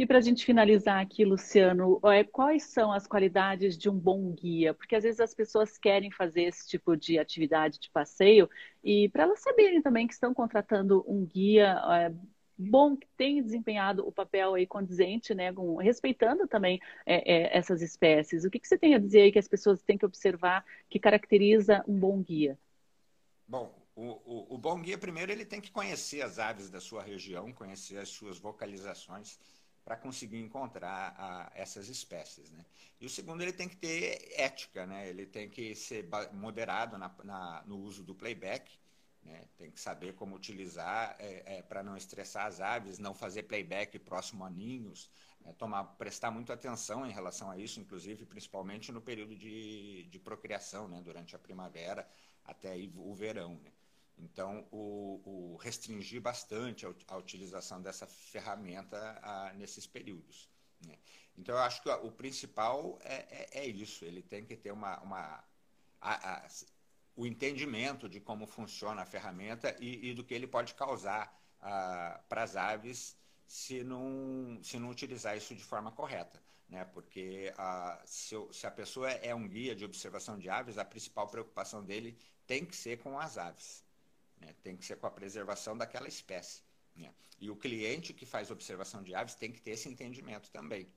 [0.00, 4.32] E para a gente finalizar aqui, Luciano, é, quais são as qualidades de um bom
[4.32, 4.72] guia?
[4.72, 8.48] Porque às vezes as pessoas querem fazer esse tipo de atividade de passeio
[8.82, 12.14] e para elas saberem também que estão contratando um guia é,
[12.60, 17.80] bom que tem desempenhado o papel aí condizente, né, com, respeitando também é, é, essas
[17.80, 18.44] espécies.
[18.44, 20.98] O que, que, você tem a dizer aí que as pessoas têm que observar que
[20.98, 22.58] caracteriza um bom guia?
[23.48, 27.02] Bom, o, o, o, bom guia, primeiro, ele tem que conhecer as aves da sua
[27.02, 29.38] região, conhecer as suas vocalizações
[29.84, 32.50] para conseguir encontrar a, essas espécies.
[32.50, 32.64] Né?
[33.00, 35.08] E o segundo, ele tem que ter ética, né?
[35.08, 38.70] ele tem que ser moderado na, na, no uso do playback,
[39.22, 39.44] né?
[39.56, 43.98] Tem que saber como utilizar é, é, para não estressar as aves, não fazer playback
[43.98, 45.10] próximo a ninhos,
[45.40, 45.52] né?
[45.54, 50.88] Tomar, prestar muita atenção em relação a isso, inclusive, principalmente no período de, de procriação,
[50.88, 51.00] né?
[51.02, 52.08] durante a primavera
[52.44, 53.58] até o verão.
[53.62, 53.72] Né?
[54.18, 60.48] Então, o, o, restringir bastante a, a, utilização dessa ferramenta a, nesses períodos.
[60.86, 60.98] Né?
[61.38, 65.00] Então, eu acho que o principal é, é, é, isso, ele tem que ter uma.
[65.00, 65.44] uma
[66.00, 66.46] a,
[67.20, 72.18] o entendimento de como funciona a ferramenta e, e do que ele pode causar ah,
[72.26, 73.14] para as aves
[73.46, 76.42] se não, se não utilizar isso de forma correta.
[76.66, 76.82] Né?
[76.86, 81.28] Porque ah, se, se, a pessoa é um guia de observação de aves, a principal
[81.28, 82.16] preocupação dele
[82.46, 83.84] tem que ser com as aves,
[84.38, 84.54] né?
[84.62, 86.62] tem que ser com a preservação daquela espécie.
[86.96, 87.12] Né?
[87.38, 90.88] E o cliente que faz observação de aves tem que ter esse entendimento também.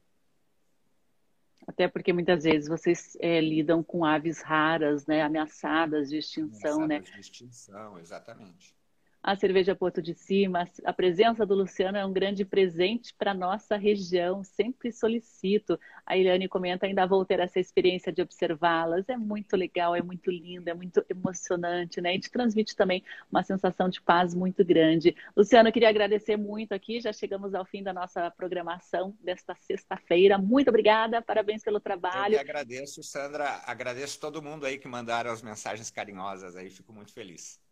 [1.67, 6.97] Até porque muitas vezes vocês é, lidam com aves raras, né, ameaçadas de extinção, né?
[6.97, 7.15] ameaçadas né?
[7.15, 8.75] de extinção, exatamente
[9.23, 10.69] a cerveja Porto de Cima.
[10.83, 14.43] A presença do Luciano é um grande presente para nossa região.
[14.43, 15.79] Sempre solicito.
[16.05, 19.07] A Iliane comenta: ainda vou ter essa experiência de observá-las.
[19.07, 22.15] É muito legal, é muito lindo, é muito emocionante, né?
[22.15, 23.01] E te transmite também
[23.31, 25.15] uma sensação de paz muito grande.
[25.37, 26.99] Luciano, queria agradecer muito aqui.
[26.99, 30.37] Já chegamos ao fim da nossa programação desta sexta-feira.
[30.37, 32.33] Muito obrigada, parabéns pelo trabalho.
[32.35, 33.61] Eu que agradeço, Sandra.
[33.65, 36.69] Agradeço todo mundo aí que mandaram as mensagens carinhosas aí.
[36.69, 37.62] Fico muito feliz.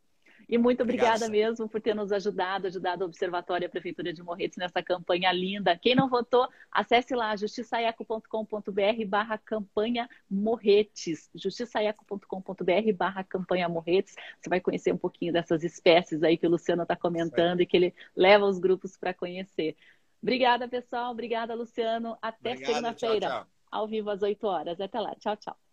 [0.51, 4.11] E muito obrigada Obrigado, mesmo por ter nos ajudado, ajudado o Observatório e a Prefeitura
[4.11, 5.77] de Morretes nessa campanha linda.
[5.77, 11.29] Quem não votou, acesse lá justiçaeco.com.br barra campanha Morretes.
[11.33, 14.13] justiçaeco.com.br barra campanha Morretes.
[14.41, 17.77] Você vai conhecer um pouquinho dessas espécies aí que o Luciano está comentando e que
[17.77, 19.77] ele leva os grupos para conhecer.
[20.21, 21.13] Obrigada, pessoal.
[21.13, 22.17] Obrigada, Luciano.
[22.21, 24.81] Até segunda-feira, ao vivo às 8 horas.
[24.81, 25.15] Até lá.
[25.15, 25.70] Tchau, tchau.